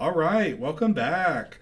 All 0.00 0.14
right, 0.14 0.56
welcome 0.56 0.92
back. 0.92 1.58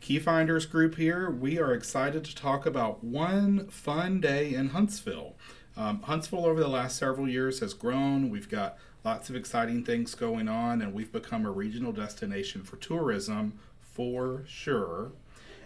Keyfinders 0.00 0.64
group 0.64 0.94
here. 0.94 1.28
We 1.28 1.58
are 1.58 1.74
excited 1.74 2.24
to 2.24 2.36
talk 2.36 2.64
about 2.64 3.02
one 3.02 3.66
fun 3.66 4.20
day 4.20 4.54
in 4.54 4.68
Huntsville. 4.68 5.34
Um, 5.76 6.02
Huntsville, 6.02 6.46
over 6.46 6.60
the 6.60 6.68
last 6.68 6.96
several 6.96 7.28
years, 7.28 7.58
has 7.58 7.74
grown. 7.74 8.30
We've 8.30 8.48
got 8.48 8.78
lots 9.04 9.28
of 9.28 9.34
exciting 9.34 9.84
things 9.84 10.14
going 10.14 10.46
on, 10.48 10.80
and 10.80 10.94
we've 10.94 11.10
become 11.10 11.44
a 11.44 11.50
regional 11.50 11.90
destination 11.90 12.62
for 12.62 12.76
tourism 12.76 13.58
for 13.80 14.44
sure. 14.46 15.10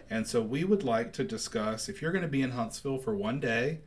And 0.08 0.26
so, 0.26 0.40
we 0.40 0.64
would 0.64 0.82
like 0.82 1.12
to 1.14 1.24
discuss 1.24 1.90
if 1.90 2.00
you're 2.00 2.12
going 2.12 2.22
to 2.22 2.28
be 2.28 2.40
in 2.40 2.52
Huntsville 2.52 2.96
for 2.96 3.14
one 3.14 3.38
day, 3.38 3.80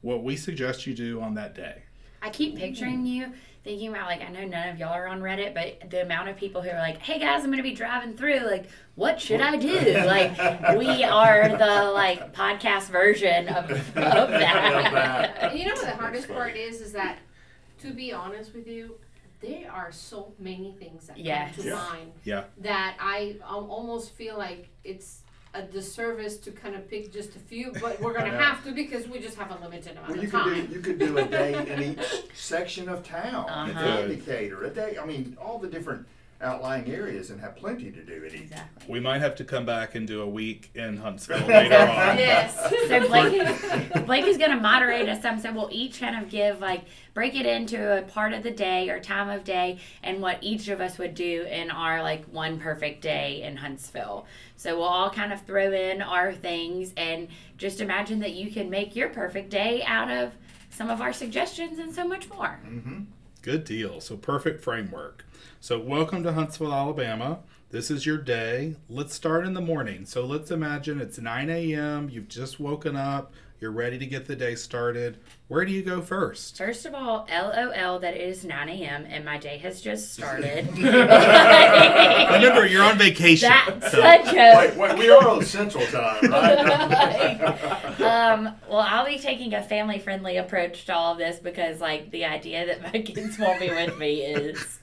what 0.00 0.24
we 0.24 0.36
suggest 0.36 0.86
you 0.86 0.94
do 0.94 1.20
on 1.20 1.34
that 1.34 1.54
day. 1.54 1.82
I 2.22 2.30
keep 2.30 2.56
picturing 2.56 3.06
you 3.06 3.32
thinking 3.64 3.88
about 3.90 4.06
like 4.06 4.22
I 4.22 4.28
know 4.28 4.46
none 4.46 4.68
of 4.70 4.78
y'all 4.78 4.92
are 4.94 5.06
on 5.08 5.20
Reddit, 5.20 5.52
but 5.54 5.90
the 5.90 6.02
amount 6.02 6.28
of 6.28 6.36
people 6.36 6.62
who 6.62 6.70
are 6.70 6.78
like, 6.78 6.98
"Hey 6.98 7.18
guys, 7.18 7.44
I'm 7.44 7.50
gonna 7.50 7.62
be 7.62 7.74
driving 7.74 8.16
through. 8.16 8.40
Like, 8.40 8.68
what 8.94 9.20
should 9.20 9.40
I 9.40 9.56
do?" 9.56 9.78
Like, 10.06 10.36
we 10.78 11.04
are 11.04 11.48
the 11.48 11.90
like 11.92 12.32
podcast 12.34 12.88
version 12.90 13.48
of, 13.48 13.70
of 13.70 13.94
that. 13.94 15.56
you 15.56 15.66
know 15.66 15.74
what 15.74 15.84
the 15.86 15.96
hardest 15.96 16.28
part 16.28 16.56
is? 16.56 16.80
Is 16.80 16.92
that 16.92 17.18
to 17.82 17.92
be 17.92 18.12
honest 18.12 18.54
with 18.54 18.66
you, 18.66 18.96
there 19.40 19.70
are 19.70 19.92
so 19.92 20.32
many 20.38 20.74
things 20.78 21.06
that 21.06 21.18
Yes. 21.18 21.54
come 21.54 21.62
to 21.64 21.68
Yeah. 21.70 21.74
mind 21.74 22.12
Yeah. 22.24 22.44
that 22.58 22.96
I 22.98 23.36
um, 23.46 23.70
almost 23.70 24.12
feel 24.14 24.36
like 24.36 24.68
it's 24.82 25.22
a 25.58 25.62
disservice 25.62 26.36
to 26.38 26.50
kind 26.52 26.74
of 26.76 26.88
pick 26.88 27.12
just 27.12 27.34
a 27.34 27.38
few, 27.40 27.72
but 27.80 28.00
we're 28.00 28.12
gonna 28.14 28.30
Yeah. 28.30 28.42
have 28.54 28.64
to 28.64 28.72
because 28.72 29.08
we 29.08 29.18
just 29.18 29.36
have 29.36 29.50
a 29.50 29.58
limited 29.62 29.92
amount 29.92 30.08
Well, 30.08 30.16
you 30.18 30.24
of 30.24 30.30
could 30.30 30.40
time. 30.40 30.66
do, 30.66 30.72
you 30.72 30.80
could 30.80 30.98
do 30.98 31.18
a 31.18 31.24
day 31.24 31.66
in 31.68 31.82
each 31.98 32.06
section 32.34 32.88
of 32.88 33.02
town, 33.02 33.48
Uh-huh. 33.48 33.84
an 33.84 34.10
indicator, 34.10 34.62
a 34.64 34.70
day, 34.70 34.96
I 35.00 35.04
mean, 35.04 35.36
all 35.40 35.58
the 35.58 35.68
different 35.68 36.06
outlying 36.40 36.88
areas 36.88 37.30
and 37.30 37.40
have 37.40 37.56
plenty 37.56 37.90
to 37.90 38.02
do 38.02 38.24
at 38.24 38.32
each. 38.32 38.42
Exactly. 38.42 38.92
We 38.92 39.00
might 39.00 39.20
have 39.20 39.34
to 39.36 39.44
come 39.44 39.66
back 39.66 39.96
and 39.96 40.06
do 40.06 40.22
a 40.22 40.28
week 40.28 40.70
in 40.74 40.96
Huntsville 40.96 41.38
later 41.48 41.76
on. 41.76 42.18
Yes. 42.18 42.74
So 42.88 43.06
Blake, 43.06 44.06
Blake 44.06 44.24
is 44.24 44.38
going 44.38 44.50
to 44.50 44.56
moderate 44.56 45.08
us 45.10 45.20
some, 45.20 45.38
so 45.38 45.52
we'll 45.52 45.68
each 45.70 46.00
kind 46.00 46.22
of 46.22 46.30
give 46.30 46.60
like 46.60 46.84
break 47.12 47.34
it 47.34 47.44
into 47.44 47.98
a 47.98 48.02
part 48.02 48.32
of 48.32 48.42
the 48.42 48.50
day 48.50 48.88
or 48.88 48.98
time 48.98 49.28
of 49.28 49.44
day, 49.44 49.78
and 50.02 50.22
what 50.22 50.38
each 50.40 50.68
of 50.68 50.80
us 50.80 50.96
would 50.96 51.14
do 51.14 51.42
in 51.42 51.70
our 51.70 52.02
like 52.02 52.24
one 52.26 52.58
perfect 52.58 53.02
day 53.02 53.42
in 53.42 53.56
Huntsville. 53.56 54.26
So 54.56 54.78
we'll 54.78 54.86
all 54.86 55.10
kind 55.10 55.34
of 55.34 55.42
throw 55.42 55.70
in 55.72 56.00
our 56.00 56.32
things, 56.32 56.94
and 56.96 57.28
just 57.58 57.82
imagine 57.82 58.20
that 58.20 58.32
you 58.32 58.50
can 58.50 58.70
make 58.70 58.96
your 58.96 59.10
perfect 59.10 59.50
day 59.50 59.82
out 59.84 60.10
of 60.10 60.32
some 60.70 60.88
of 60.88 61.02
our 61.02 61.12
suggestions 61.12 61.78
and 61.78 61.94
so 61.94 62.06
much 62.06 62.30
more. 62.30 62.58
Mm-hmm. 62.64 63.00
Good 63.42 63.64
deal. 63.64 64.00
So 64.00 64.16
perfect 64.16 64.62
framework. 64.62 65.24
So 65.60 65.78
welcome 65.78 66.24
to 66.24 66.32
Huntsville, 66.32 66.72
Alabama. 66.72 67.38
This 67.70 67.88
is 67.88 68.04
your 68.04 68.18
day. 68.18 68.74
Let's 68.88 69.14
start 69.14 69.46
in 69.46 69.54
the 69.54 69.60
morning. 69.60 70.06
So 70.06 70.26
let's 70.26 70.50
imagine 70.50 71.00
it's 71.00 71.18
9 71.18 71.48
a.m. 71.48 72.08
You've 72.10 72.28
just 72.28 72.58
woken 72.58 72.96
up. 72.96 73.32
You're 73.60 73.72
ready 73.72 73.98
to 73.98 74.06
get 74.06 74.26
the 74.26 74.36
day 74.36 74.54
started. 74.54 75.18
Where 75.48 75.64
do 75.64 75.72
you 75.72 75.82
go 75.82 76.00
first? 76.00 76.56
First 76.56 76.86
of 76.86 76.94
all, 76.94 77.26
LOL 77.28 77.98
that 77.98 78.14
it 78.14 78.20
is 78.20 78.44
9 78.44 78.68
a.m. 78.68 79.04
and 79.08 79.24
my 79.24 79.36
day 79.36 79.58
has 79.58 79.80
just 79.80 80.12
started. 80.12 80.68
Remember, 80.76 82.66
you're 82.66 82.84
on 82.84 82.98
vacation. 82.98 83.48
That's 83.48 83.90
so- 83.90 83.98
a 84.00 84.18
joke. 84.24 84.76
Wait, 84.76 84.76
wait, 84.76 84.98
we 84.98 85.10
are 85.10 85.28
on 85.28 85.44
Central 85.44 85.84
Time, 85.86 86.30
right? 86.30 88.00
um, 88.00 88.54
well, 88.68 88.78
I'll 88.78 89.06
be 89.06 89.18
taking 89.18 89.52
a 89.54 89.62
family 89.62 89.98
friendly 89.98 90.36
approach 90.36 90.84
to 90.86 90.94
all 90.94 91.12
of 91.12 91.18
this 91.18 91.40
because, 91.40 91.80
like, 91.80 92.12
the 92.12 92.26
idea 92.26 92.64
that 92.66 92.80
my 92.92 93.02
kids 93.02 93.40
won't 93.40 93.58
be 93.58 93.70
with 93.70 93.98
me 93.98 94.20
is 94.22 94.78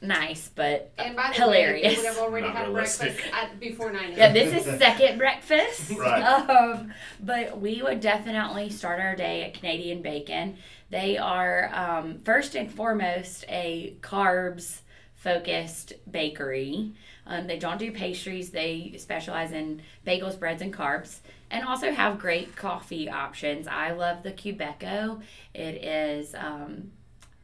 nice, 0.00 0.48
but 0.54 0.92
And 0.98 1.14
by 1.16 1.28
the 1.28 1.34
hilarious. 1.42 1.96
we 1.96 2.02
would 2.02 2.06
have 2.06 2.18
already 2.18 2.46
Not 2.46 2.56
had 2.56 2.66
realistic. 2.68 3.12
breakfast 3.16 3.34
at, 3.34 3.60
before 3.60 3.92
9 3.92 4.12
yeah, 4.16 4.32
this 4.32 4.66
is 4.66 4.78
second 4.78 5.18
breakfast. 5.18 5.90
Right. 5.98 6.22
Um, 6.22 6.92
but 7.20 7.60
we 7.60 7.82
would 7.82 8.00
definitely 8.00 8.70
start 8.70 9.00
our 9.00 9.14
day 9.16 9.44
at 9.44 9.54
Canadian 9.54 10.02
Bacon. 10.02 10.56
They 10.90 11.18
are 11.18 11.70
um, 11.74 12.18
first 12.20 12.54
and 12.54 12.72
foremost 12.72 13.44
a 13.48 13.96
carbs 14.00 14.80
focused 15.14 15.92
bakery. 16.10 16.92
Um, 17.26 17.46
they 17.46 17.58
don't 17.58 17.78
do 17.78 17.92
pastries. 17.92 18.50
They 18.50 18.94
specialize 18.98 19.52
in 19.52 19.82
bagels, 20.06 20.38
breads, 20.38 20.62
and 20.62 20.72
carbs, 20.72 21.18
and 21.50 21.64
also 21.64 21.92
have 21.92 22.18
great 22.18 22.56
coffee 22.56 23.08
options. 23.10 23.66
I 23.68 23.92
love 23.92 24.22
the 24.22 24.32
Quebeco. 24.32 25.20
It 25.54 25.84
is. 25.84 26.34
Um, 26.34 26.92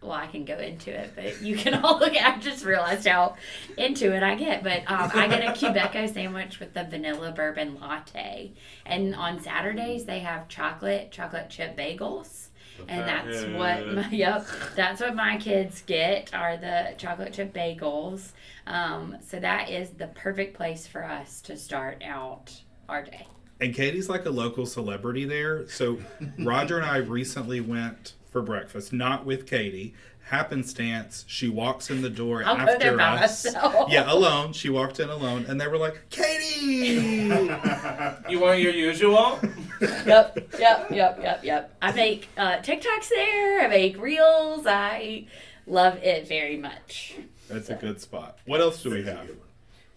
well, 0.02 0.12
I 0.12 0.26
can 0.26 0.44
go 0.44 0.58
into 0.58 0.90
it, 0.90 1.12
but 1.14 1.42
you 1.42 1.56
can 1.56 1.74
all 1.74 1.98
look 1.98 2.14
at. 2.14 2.36
I 2.36 2.38
just 2.38 2.64
realized 2.64 3.06
how 3.06 3.36
into 3.76 4.14
it 4.14 4.22
I 4.22 4.34
get. 4.34 4.62
But 4.62 4.82
um, 4.90 5.10
I 5.14 5.26
get 5.26 5.42
a 5.42 5.52
Quebeco 5.58 6.12
sandwich 6.12 6.60
with 6.60 6.74
the 6.74 6.84
vanilla 6.84 7.32
bourbon 7.32 7.78
latte, 7.80 8.52
and 8.84 9.14
on 9.14 9.40
Saturdays 9.40 10.04
they 10.04 10.20
have 10.20 10.48
chocolate 10.48 11.10
chocolate 11.10 11.50
chip 11.50 11.76
bagels. 11.76 12.48
And 12.88 13.08
that's 13.08 13.44
what 13.54 13.88
my, 13.94 14.08
yep, 14.10 14.46
that's 14.74 15.00
what 15.00 15.14
my 15.14 15.38
kids 15.38 15.82
get 15.82 16.34
are 16.34 16.58
the 16.58 16.94
chocolate 16.98 17.32
chip 17.32 17.54
bagels. 17.54 18.32
Um, 18.66 19.16
so 19.26 19.40
that 19.40 19.70
is 19.70 19.90
the 19.90 20.08
perfect 20.08 20.56
place 20.56 20.86
for 20.86 21.02
us 21.02 21.40
to 21.42 21.56
start 21.56 22.02
out 22.04 22.52
our 22.88 23.02
day. 23.02 23.26
And 23.60 23.74
Katie's 23.74 24.10
like 24.10 24.26
a 24.26 24.30
local 24.30 24.66
celebrity 24.66 25.24
there. 25.24 25.66
So 25.68 25.98
Roger 26.38 26.76
and 26.76 26.84
I 26.84 26.98
recently 26.98 27.60
went 27.60 28.12
for 28.36 28.42
breakfast, 28.42 28.92
not 28.92 29.24
with 29.24 29.46
Katie. 29.46 29.94
Happenstance, 30.24 31.24
she 31.26 31.48
walks 31.48 31.88
in 31.88 32.02
the 32.02 32.10
door 32.10 32.44
I'll 32.44 32.54
go 32.56 32.62
after 32.64 32.78
there 32.78 32.96
by 32.98 33.16
us. 33.24 33.46
myself. 33.46 33.90
Yeah, 33.90 34.12
alone. 34.12 34.52
She 34.52 34.68
walked 34.68 35.00
in 35.00 35.08
alone, 35.08 35.46
and 35.48 35.58
they 35.58 35.66
were 35.66 35.78
like, 35.78 36.02
"Katie!" 36.10 37.30
You 38.28 38.40
want 38.40 38.60
your 38.60 38.74
usual? 38.74 39.38
yep, 39.80 40.36
yep, 40.58 40.90
yep, 40.90 41.18
yep, 41.22 41.44
yep. 41.44 41.74
I 41.80 41.92
make 41.92 42.28
uh, 42.36 42.58
TikToks 42.58 43.08
there. 43.08 43.62
I 43.62 43.68
make 43.68 43.98
reels. 43.98 44.66
I 44.66 45.24
love 45.66 45.96
it 46.02 46.28
very 46.28 46.58
much. 46.58 47.14
That's 47.48 47.70
a 47.70 47.74
good 47.74 48.02
spot. 48.02 48.36
What 48.44 48.60
else 48.60 48.82
do 48.82 48.90
we 48.90 49.04
have? 49.04 49.30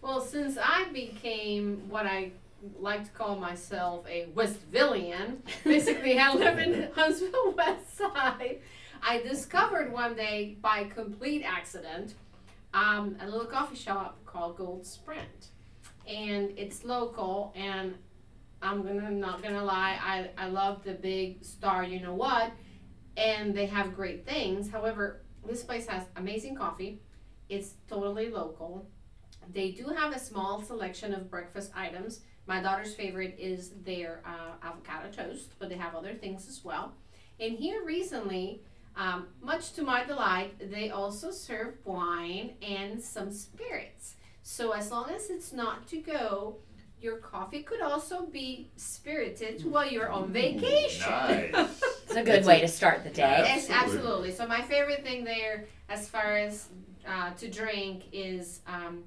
Well, 0.00 0.22
since 0.22 0.56
I 0.56 0.86
became 0.94 1.90
what 1.90 2.06
I 2.06 2.30
like 2.78 3.04
to 3.04 3.10
call 3.10 3.36
myself 3.36 4.06
a 4.08 4.26
Westvillian, 4.34 5.38
basically 5.64 6.18
I 6.18 6.32
live 6.34 6.58
in 6.58 6.90
Huntsville 6.94 7.54
West 7.56 7.96
Side. 7.96 8.60
I 9.02 9.20
discovered 9.22 9.92
one 9.92 10.14
day 10.14 10.58
by 10.60 10.84
complete 10.84 11.42
accident 11.42 12.14
um, 12.72 13.16
a 13.20 13.26
little 13.26 13.46
coffee 13.46 13.76
shop 13.76 14.18
called 14.24 14.56
Gold 14.56 14.86
Sprint, 14.86 15.48
and 16.06 16.52
it's 16.56 16.84
local. 16.84 17.52
And 17.56 17.94
I'm 18.62 18.82
gonna 18.82 19.10
not 19.10 19.42
gonna 19.42 19.64
lie, 19.64 19.98
I 20.02 20.30
I 20.36 20.48
love 20.48 20.84
the 20.84 20.92
big 20.92 21.44
star, 21.44 21.84
you 21.84 22.00
know 22.00 22.14
what, 22.14 22.52
and 23.16 23.54
they 23.54 23.66
have 23.66 23.94
great 23.94 24.26
things. 24.26 24.70
However, 24.70 25.22
this 25.46 25.62
place 25.62 25.86
has 25.86 26.04
amazing 26.16 26.56
coffee. 26.56 27.00
It's 27.48 27.74
totally 27.88 28.30
local. 28.30 28.86
They 29.52 29.72
do 29.72 29.86
have 29.86 30.14
a 30.14 30.18
small 30.18 30.62
selection 30.62 31.12
of 31.12 31.30
breakfast 31.30 31.72
items. 31.74 32.20
My 32.46 32.60
daughter's 32.60 32.94
favorite 32.94 33.36
is 33.38 33.70
their 33.84 34.22
uh, 34.24 34.66
avocado 34.66 35.10
toast, 35.10 35.54
but 35.58 35.68
they 35.68 35.76
have 35.76 35.94
other 35.94 36.14
things 36.14 36.48
as 36.48 36.64
well. 36.64 36.92
And 37.38 37.56
here 37.56 37.84
recently, 37.84 38.62
um, 38.96 39.28
much 39.40 39.72
to 39.74 39.82
my 39.82 40.04
delight, 40.04 40.70
they 40.70 40.90
also 40.90 41.30
serve 41.30 41.74
wine 41.84 42.54
and 42.60 43.00
some 43.00 43.30
spirits. 43.30 44.16
So 44.42 44.72
as 44.72 44.90
long 44.90 45.10
as 45.10 45.30
it's 45.30 45.52
not 45.52 45.86
to 45.88 45.98
go, 45.98 46.56
your 47.00 47.16
coffee 47.16 47.62
could 47.62 47.80
also 47.80 48.26
be 48.26 48.70
spirited 48.76 49.64
while 49.64 49.86
you're 49.90 50.10
on 50.10 50.30
vacation. 50.32 51.10
Nice. 51.52 51.82
It's 52.04 52.16
a 52.16 52.22
good 52.22 52.44
way 52.44 52.60
to 52.60 52.68
start 52.68 53.04
the 53.04 53.10
day. 53.10 53.42
Yes, 53.44 53.70
Absolutely. 53.70 53.96
absolutely. 53.96 54.32
So 54.32 54.46
my 54.46 54.60
favorite 54.62 55.02
thing 55.02 55.24
there, 55.24 55.66
as 55.88 56.08
far 56.08 56.36
as 56.36 56.68
uh, 57.06 57.30
to 57.34 57.48
drink, 57.48 58.04
is 58.12 58.60
um, 58.66 59.04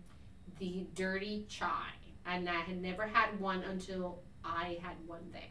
the 0.59 0.87
dirty 0.95 1.45
chai, 1.49 1.89
and 2.25 2.49
I 2.49 2.61
had 2.61 2.81
never 2.81 3.05
had 3.07 3.39
one 3.39 3.63
until 3.63 4.19
I 4.43 4.77
had 4.81 4.95
one 5.05 5.29
there. 5.31 5.41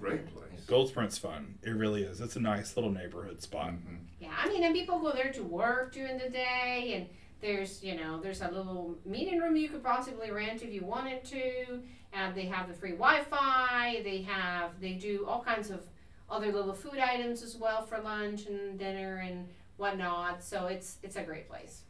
Great 0.00 0.26
place. 0.26 0.64
Gold 0.66 0.88
Sprint's 0.88 1.16
fun. 1.18 1.58
It 1.62 1.70
really 1.70 2.02
is. 2.02 2.20
It's 2.20 2.36
a 2.36 2.40
nice 2.40 2.76
little 2.76 2.90
neighborhood 2.90 3.40
spot. 3.42 3.70
Mhm. 3.72 3.98
Yeah, 4.20 4.34
I 4.36 4.48
mean, 4.48 4.62
and 4.64 4.74
people 4.74 4.98
go 4.98 5.12
there 5.12 5.32
to 5.32 5.42
work 5.42 5.92
during 5.92 6.18
the 6.18 6.28
day, 6.28 6.94
and 6.94 7.08
there's 7.40 7.82
you 7.82 7.94
know 7.96 8.20
there's 8.20 8.42
a 8.42 8.48
little 8.48 8.98
meeting 9.04 9.38
room 9.38 9.56
you 9.56 9.68
could 9.68 9.82
possibly 9.82 10.30
rent 10.30 10.62
if 10.62 10.72
you 10.72 10.84
wanted 10.84 11.24
to, 11.26 11.82
and 12.12 12.34
they 12.34 12.46
have 12.46 12.68
the 12.68 12.74
free 12.74 12.92
Wi-Fi. 12.92 14.02
They 14.02 14.22
have 14.22 14.80
they 14.80 14.94
do 14.94 15.24
all 15.26 15.42
kinds 15.42 15.70
of 15.70 15.82
other 16.28 16.52
little 16.52 16.74
food 16.74 16.98
items 16.98 17.42
as 17.42 17.56
well 17.56 17.82
for 17.82 17.98
lunch 17.98 18.46
and 18.46 18.78
dinner 18.78 19.18
and 19.18 19.48
whatnot. 19.76 20.42
So 20.42 20.66
it's 20.66 20.98
it's 21.02 21.16
a 21.16 21.22
great 21.22 21.48
place. 21.48 21.84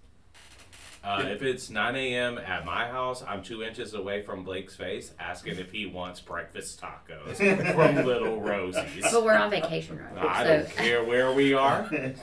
Uh, 1.07 1.23
if 1.29 1.41
it's 1.41 1.71
9 1.71 1.95
a.m. 1.95 2.37
at 2.37 2.65
my 2.65 2.89
house, 2.89 3.23
I'm 3.25 3.41
two 3.41 3.63
inches 3.63 3.95
away 3.95 4.23
from 4.23 4.43
Blake's 4.43 4.75
face, 4.75 5.13
asking 5.21 5.57
if 5.59 5.71
he 5.71 5.87
wants 5.87 6.21
breakfast 6.21 6.81
tacos 6.81 7.37
from 7.75 8.05
Little 8.05 8.41
Rosie's. 8.41 9.05
But 9.13 9.25
we're 9.25 9.37
on 9.37 9.49
vacation, 9.49 10.01
right? 10.01 10.27
I 10.27 10.43
so 10.43 10.49
don't 10.49 10.71
care 10.71 11.05
where 11.05 11.33
we 11.33 11.55
are. 11.55 11.89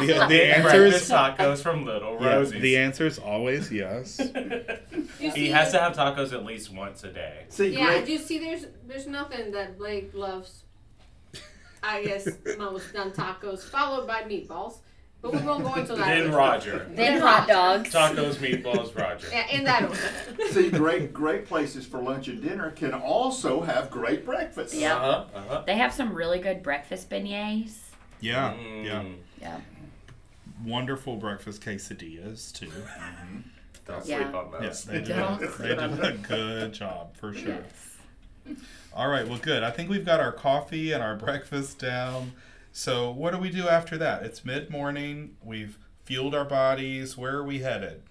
The, 0.00 0.26
the 0.28 0.56
answer 0.56 0.62
breakfast 0.62 1.04
is 1.04 1.10
tacos 1.10 1.62
from 1.62 1.84
Little 1.84 2.16
yeah, 2.18 2.36
Rosie's. 2.36 2.62
the 2.62 2.76
answer 2.78 3.06
is 3.06 3.18
always 3.18 3.70
yes. 3.70 4.18
You 5.20 5.30
he 5.32 5.48
has 5.50 5.72
to 5.72 5.78
have 5.78 5.94
tacos 5.94 6.32
at 6.32 6.44
least 6.44 6.72
once 6.72 7.04
a 7.04 7.12
day. 7.12 7.44
See, 7.50 7.74
Yeah, 7.74 7.98
great, 7.98 8.08
you 8.08 8.18
see, 8.18 8.38
there's 8.38 8.66
there's 8.86 9.06
nothing 9.06 9.52
that 9.52 9.76
Blake 9.76 10.14
loves. 10.14 10.64
I 11.82 12.04
guess 12.04 12.28
most 12.58 12.92
than 12.94 13.10
tacos, 13.10 13.60
followed 13.60 14.06
by 14.06 14.22
meatballs. 14.22 14.78
But 15.22 15.32
we 15.34 15.38
won't 15.42 15.64
go 15.64 15.74
into 15.74 15.94
that. 15.96 16.06
Then 16.06 16.32
Roger. 16.32 16.86
then 16.94 17.20
hot 17.20 17.46
dogs. 17.46 17.92
Tacos, 17.92 18.36
meatballs, 18.36 18.96
Roger. 18.98 19.28
Yeah, 19.30 19.46
in 19.50 19.64
that 19.64 19.82
order. 19.82 20.48
see, 20.50 20.70
great, 20.70 21.12
great 21.12 21.46
places 21.46 21.84
for 21.84 22.00
lunch 22.00 22.28
and 22.28 22.42
dinner 22.42 22.70
can 22.70 22.94
also 22.94 23.60
have 23.60 23.90
great 23.90 24.24
breakfast. 24.24 24.74
Yeah. 24.74 24.96
Uh 24.96 25.00
huh. 25.00 25.24
Uh 25.34 25.42
huh. 25.48 25.62
They 25.66 25.76
have 25.76 25.92
some 25.92 26.14
really 26.14 26.38
good 26.38 26.62
breakfast 26.62 27.10
beignets. 27.10 27.76
Yeah, 28.20 28.54
Mm. 28.54 28.84
yeah. 28.84 29.04
Yeah. 29.40 29.60
Wonderful 30.64 31.16
breakfast 31.16 31.62
quesadillas 31.62 32.52
too. 32.52 32.70
Don't 33.86 34.06
Yeah. 34.06 34.22
sleep 34.22 34.34
on 34.34 34.62
Yes, 34.62 34.84
they 34.84 35.00
do. 35.00 35.14
Don't 35.14 35.58
They 35.58 35.74
do 35.74 36.02
a 36.02 36.12
good 36.12 36.72
job 36.72 37.14
for 37.16 37.34
sure. 37.34 37.64
All 38.94 39.08
right, 39.08 39.26
well, 39.28 39.38
good. 39.38 39.62
I 39.62 39.70
think 39.70 39.88
we've 39.90 40.04
got 40.04 40.18
our 40.20 40.32
coffee 40.32 40.92
and 40.92 41.02
our 41.02 41.14
breakfast 41.16 41.78
down. 41.78 42.32
So, 42.72 43.10
what 43.10 43.32
do 43.32 43.38
we 43.38 43.50
do 43.50 43.68
after 43.68 43.98
that? 43.98 44.22
It's 44.22 44.44
mid 44.44 44.70
morning. 44.70 45.36
We've 45.42 45.76
fueled 46.04 46.34
our 46.34 46.44
bodies. 46.44 47.16
Where 47.16 47.36
are 47.36 47.44
we 47.44 47.60
headed? 47.60 48.02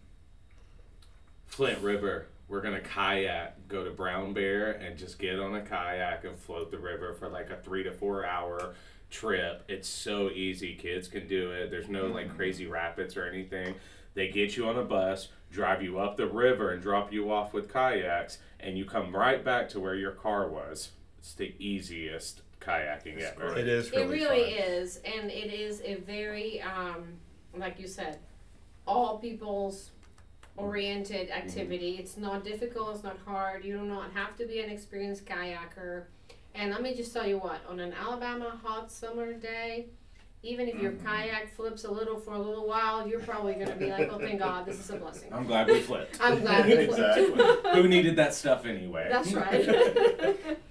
Flint 1.48 1.80
River. 1.80 2.28
We're 2.50 2.62
gonna 2.62 2.82
kayak, 2.82 3.68
go 3.68 3.84
to 3.86 3.92
Brown 3.92 4.34
Bear, 4.34 4.72
and 4.72 4.98
just 4.98 5.20
get 5.20 5.40
on 5.40 5.56
a 5.56 5.62
kayak 5.62 6.26
and 6.26 6.38
float 6.38 6.72
the 6.72 6.80
river 6.80 7.14
for 7.14 7.30
like 7.30 7.50
a 7.52 7.58
three 7.58 7.84
to 7.84 7.92
four 7.92 8.26
hour 8.26 8.74
trip. 9.10 9.64
It's 9.68 9.88
so 9.88 10.30
easy. 10.30 10.76
Kids 10.76 11.08
can 11.08 11.28
do 11.28 11.52
it. 11.52 11.72
There's 11.72 11.90
no 11.90 12.08
like 12.08 12.28
mm-hmm. 12.28 12.36
crazy 12.36 12.66
rapids 12.66 13.16
or 13.16 13.26
anything. 13.26 13.76
They 14.14 14.30
get 14.30 14.58
you 14.58 14.68
on 14.68 14.78
a 14.78 14.84
bus, 14.84 15.30
drive 15.52 15.82
you 15.82 16.00
up 16.00 16.18
the 16.18 16.28
river, 16.28 16.72
and 16.72 16.82
drop 16.82 17.14
you 17.14 17.32
off 17.32 17.54
with 17.54 17.72
kayaks, 17.72 18.40
and 18.60 18.78
you 18.78 18.84
come 18.84 19.16
right 19.16 19.44
back 19.44 19.70
to 19.70 19.80
where 19.80 19.96
your 19.96 20.12
car 20.12 20.50
was. 20.50 20.90
It's 21.20 21.34
the 21.34 21.54
easiest 21.60 22.42
kayaking 22.60 23.20
ever. 23.22 23.58
It 23.58 23.68
is 23.68 23.92
really, 23.92 24.04
it 24.04 24.08
really 24.30 24.54
fun. 24.56 24.64
is, 24.64 25.00
and 25.06 25.30
it 25.32 25.54
is 25.54 25.82
a 25.84 25.96
very, 25.96 26.62
um, 26.62 27.14
like 27.56 27.80
you 27.80 27.88
said, 27.88 28.20
all 28.88 29.20
people's 29.20 29.92
oriented 30.58 31.30
activity. 31.30 31.98
It's 32.00 32.18
not 32.18 32.44
difficult. 32.44 32.96
It's 32.96 33.04
not 33.04 33.18
hard. 33.26 33.64
You 33.64 33.78
do 33.78 33.86
not 33.86 34.12
have 34.14 34.36
to 34.38 34.46
be 34.46 34.60
an 34.60 34.70
experienced 34.70 35.26
kayaker. 35.26 36.06
And 36.56 36.72
let 36.72 36.82
me 36.82 36.96
just 36.96 37.14
tell 37.14 37.28
you 37.28 37.38
what, 37.38 37.62
on 37.70 37.80
an 37.80 37.94
Alabama 37.94 38.60
hot 38.64 38.92
summer 38.92 39.34
day, 39.34 39.88
even 40.42 40.68
if 40.68 40.82
your 40.82 40.94
kayak 40.94 41.54
flips 41.56 41.84
a 41.84 41.92
little 41.92 42.18
for 42.18 42.34
a 42.34 42.40
little 42.40 42.68
while, 42.68 43.08
you're 43.08 43.20
probably 43.20 43.54
going 43.54 43.68
to 43.68 43.76
be 43.76 43.90
like, 43.90 44.10
oh, 44.12 44.18
thank 44.18 44.40
God, 44.40 44.66
this 44.66 44.80
is 44.80 44.90
a 44.90 44.96
blessing. 44.96 45.32
I'm 45.34 45.46
glad 45.46 45.68
we 45.68 45.82
flipped. 45.82 46.18
I'm 46.22 46.40
glad 46.40 46.66
we 46.66 46.74
Exactly. 46.78 47.26
flipped. 47.28 47.68
Who 47.76 47.88
needed 47.88 48.16
that 48.16 48.34
stuff 48.34 48.66
anyway? 48.66 49.08
That's 49.12 49.34
right. 49.34 50.38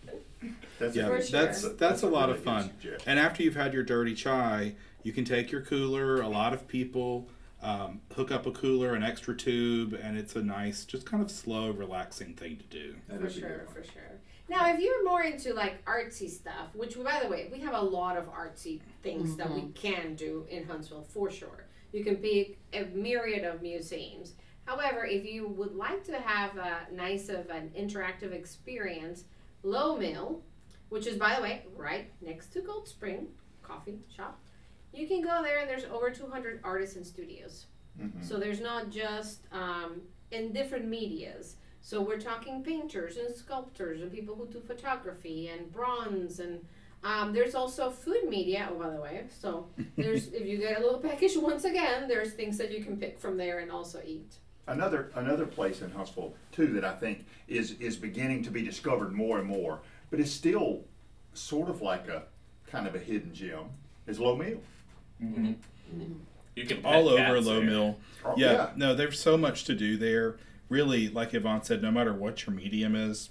That's 0.78 0.96
Yeah, 0.96 1.08
For 1.08 1.20
sure. 1.22 1.40
that's 1.40 1.68
that's 1.74 2.02
a 2.02 2.08
lot 2.08 2.30
of 2.30 2.42
fun. 2.42 2.70
And 3.06 3.18
after 3.18 3.42
you've 3.42 3.56
had 3.56 3.74
your 3.74 3.82
dirty 3.82 4.14
chai, 4.14 4.74
you 5.02 5.12
can 5.12 5.24
take 5.24 5.50
your 5.50 5.62
cooler. 5.62 6.20
A 6.20 6.28
lot 6.28 6.52
of 6.52 6.66
people 6.68 7.28
um, 7.62 8.00
hook 8.14 8.30
up 8.30 8.46
a 8.46 8.52
cooler, 8.52 8.94
an 8.94 9.02
extra 9.02 9.36
tube, 9.36 9.98
and 10.00 10.16
it's 10.16 10.36
a 10.36 10.42
nice, 10.42 10.84
just 10.84 11.06
kind 11.06 11.22
of 11.22 11.30
slow, 11.30 11.70
relaxing 11.70 12.34
thing 12.34 12.56
to 12.56 12.64
do. 12.64 12.94
That 13.08 13.20
for 13.20 13.26
is 13.26 13.36
a 13.36 13.40
good 13.40 13.48
sure, 13.48 13.66
for 13.74 13.82
sure. 13.82 14.02
Now, 14.48 14.72
if 14.72 14.80
you're 14.80 15.04
more 15.04 15.22
into 15.22 15.52
like 15.52 15.84
artsy 15.84 16.30
stuff, 16.30 16.74
which 16.74 16.96
by 17.02 17.20
the 17.22 17.28
way, 17.28 17.48
we 17.52 17.58
have 17.60 17.74
a 17.74 17.80
lot 17.80 18.16
of 18.16 18.32
artsy 18.32 18.80
things 19.02 19.36
that 19.36 19.50
we 19.52 19.68
can 19.74 20.14
do 20.14 20.46
in 20.48 20.64
Huntsville 20.64 21.02
for 21.02 21.30
sure. 21.30 21.66
You 21.92 22.04
can 22.04 22.16
pick 22.16 22.58
a 22.72 22.84
myriad 22.94 23.44
of 23.44 23.60
museums. 23.60 24.34
However, 24.64 25.04
if 25.06 25.24
you 25.24 25.48
would 25.48 25.74
like 25.74 26.04
to 26.04 26.18
have 26.18 26.56
a 26.56 26.80
nice 26.92 27.28
of 27.28 27.48
an 27.50 27.70
interactive 27.78 28.32
experience, 28.32 29.24
Lowe 29.62 29.96
Mill, 29.96 30.42
which 30.88 31.06
is 31.06 31.16
by 31.16 31.36
the 31.36 31.42
way 31.42 31.62
right 31.76 32.10
next 32.20 32.52
to 32.54 32.60
Gold 32.60 32.88
Sprint 32.88 33.28
Coffee 33.62 33.98
Shop, 34.14 34.38
you 34.92 35.06
can 35.06 35.20
go 35.20 35.42
there 35.42 35.58
and 35.60 35.68
there's 35.68 35.84
over 35.84 36.10
200 36.10 36.60
artists 36.64 36.96
and 36.96 37.06
studios. 37.06 37.66
Mhm. 38.00 38.24
So 38.24 38.38
there's 38.38 38.60
not 38.60 38.90
just 38.90 39.40
um, 39.52 40.02
in 40.30 40.52
different 40.52 40.86
medias. 40.86 41.56
So 41.80 42.00
we're 42.02 42.20
talking 42.20 42.62
painters 42.62 43.16
and 43.16 43.34
sculptors 43.34 44.00
and 44.02 44.10
people 44.12 44.34
who 44.34 44.46
do 44.46 44.60
photography 44.60 45.48
and 45.48 45.72
bronze 45.72 46.40
and 46.40 46.64
um, 47.04 47.32
there's 47.32 47.54
also 47.54 47.90
food 47.90 48.24
media. 48.28 48.68
Oh, 48.70 48.74
by 48.74 48.90
the 48.90 49.00
way, 49.00 49.24
so 49.30 49.68
there's 49.96 50.28
if 50.28 50.44
you 50.46 50.58
get 50.58 50.78
a 50.78 50.80
little 50.82 50.98
package 50.98 51.36
once 51.36 51.64
again, 51.64 52.08
there's 52.08 52.32
things 52.32 52.58
that 52.58 52.72
you 52.72 52.82
can 52.82 52.96
pick 52.96 53.20
from 53.20 53.36
there 53.36 53.60
and 53.60 53.70
also 53.70 54.00
eat. 54.04 54.34
Another 54.66 55.10
another 55.14 55.46
place 55.46 55.80
in 55.80 55.90
Huntsville 55.92 56.34
too 56.50 56.66
that 56.72 56.84
I 56.84 56.94
think 56.94 57.24
is 57.46 57.72
is 57.78 57.96
beginning 57.96 58.42
to 58.44 58.50
be 58.50 58.62
discovered 58.64 59.12
more 59.12 59.38
and 59.38 59.46
more, 59.46 59.80
but 60.10 60.20
it's 60.20 60.30
still 60.30 60.84
sort 61.34 61.68
of 61.68 61.82
like 61.82 62.08
a 62.08 62.24
kind 62.66 62.86
of 62.86 62.94
a 62.94 62.98
hidden 62.98 63.32
gem 63.32 63.70
is 64.06 64.18
Lowe 64.18 64.36
Mill. 64.36 64.60
Mm-hmm. 65.22 65.46
Mm-hmm. 65.46 66.12
You 66.56 66.64
can 66.66 66.84
All 66.84 67.08
over 67.08 67.18
cats 67.18 67.46
Low 67.46 67.60
there. 67.60 67.64
Mill. 67.64 67.96
Oh, 68.24 68.34
Yeah, 68.36 68.70
no, 68.76 68.94
there's 68.94 69.20
so 69.20 69.36
much 69.36 69.64
to 69.64 69.74
do 69.74 69.96
there. 69.96 70.36
Really, 70.68 71.08
like 71.08 71.32
Ivonne 71.32 71.64
said, 71.64 71.82
no 71.82 71.90
matter 71.90 72.12
what 72.12 72.46
your 72.46 72.54
medium 72.54 72.94
is, 72.94 73.30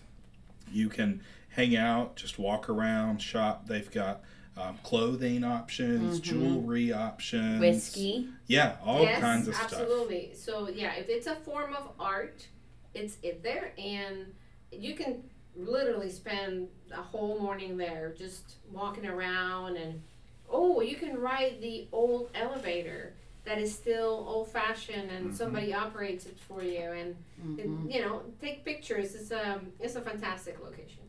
you 0.71 0.89
can 0.89 1.21
hang 1.49 1.75
out, 1.75 2.15
just 2.15 2.39
walk 2.39 2.69
around, 2.69 3.21
shop. 3.21 3.67
They've 3.67 3.89
got 3.91 4.21
um, 4.57 4.79
clothing 4.83 5.43
options, 5.43 6.19
mm-hmm. 6.19 6.39
jewelry 6.39 6.93
options, 6.93 7.59
Whiskey. 7.59 8.29
Yeah, 8.47 8.77
all 8.83 9.03
yes, 9.03 9.19
kinds 9.19 9.47
of 9.47 9.55
stuff. 9.55 9.73
absolutely. 9.73 10.31
So 10.33 10.69
yeah, 10.69 10.93
if 10.95 11.09
it's 11.09 11.27
a 11.27 11.35
form 11.35 11.75
of 11.75 11.91
art, 11.99 12.47
it's 12.93 13.17
it 13.21 13.43
there, 13.43 13.73
and 13.77 14.33
you 14.71 14.95
can 14.95 15.23
literally 15.57 16.09
spend 16.09 16.67
a 16.91 17.01
whole 17.01 17.39
morning 17.39 17.77
there 17.77 18.13
just 18.17 18.55
walking 18.71 19.05
around 19.05 19.77
and 19.77 20.01
oh, 20.49 20.81
you 20.81 20.95
can 20.95 21.17
ride 21.19 21.57
the 21.61 21.87
old 21.91 22.29
elevator 22.35 23.13
that 23.43 23.57
is 23.57 23.73
still 23.73 24.25
old 24.27 24.51
fashioned 24.51 25.09
and 25.09 25.35
somebody 25.35 25.73
operates 25.73 26.25
it 26.25 26.37
for 26.37 26.61
you 26.61 26.91
and 26.91 27.15
and, 27.41 27.91
you 27.91 28.01
know 28.01 28.21
take 28.41 28.63
pictures. 28.65 29.15
It's 29.15 29.31
a 29.31 29.61
it's 29.79 29.95
a 29.95 30.01
fantastic 30.01 30.61
location. 30.61 31.03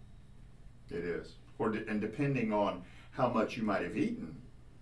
It 0.91 1.05
is. 1.05 1.35
Or 1.59 1.71
de- 1.71 1.87
and 1.89 2.01
depending 2.01 2.53
on 2.53 2.83
how 3.11 3.29
much 3.29 3.57
you 3.57 3.65
might 3.65 3.83
have 3.83 3.97
eaten 3.97 4.37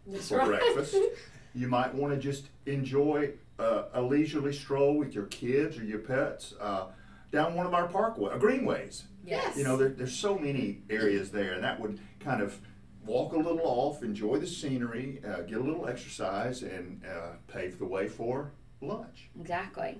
That's 0.07 0.29
for 0.29 0.39
right. 0.39 0.49
breakfast, 0.49 0.95
you 1.55 1.69
might 1.69 1.95
want 1.95 2.12
to 2.14 2.21
just 2.21 2.49
enjoy 2.67 3.31
uh, 3.59 3.85
a 3.95 4.02
leisurely 4.02 4.52
stroll 4.52 4.97
with 4.97 5.14
your 5.14 5.25
kids 5.26 5.79
or 5.79 5.85
your 5.85 6.00
pets 6.00 6.55
uh, 6.61 6.88
down 7.33 7.55
one 7.55 7.67
of 7.67 7.73
our 7.73 7.88
parkway, 7.88 8.33
uh, 8.33 8.38
greenways. 8.38 9.05
Yes. 9.26 9.56
You 9.56 9.64
know, 9.64 9.76
there, 9.76 9.88
there's 9.88 10.16
so 10.16 10.38
many 10.38 10.83
areas 10.88 11.30
there, 11.30 11.52
and 11.52 11.64
that 11.64 11.80
would 11.80 11.99
kind 12.21 12.40
of 12.40 12.59
walk 13.04 13.33
a 13.33 13.37
little 13.37 13.61
off, 13.62 14.02
enjoy 14.02 14.38
the 14.38 14.47
scenery, 14.47 15.21
uh, 15.26 15.42
get 15.42 15.59
a 15.59 15.62
little 15.62 15.87
exercise, 15.87 16.62
and 16.62 17.02
uh, 17.04 17.33
pave 17.47 17.78
the 17.78 17.85
way 17.85 18.09
for 18.09 18.52
lunch. 18.80 19.28
Exactly. 19.38 19.99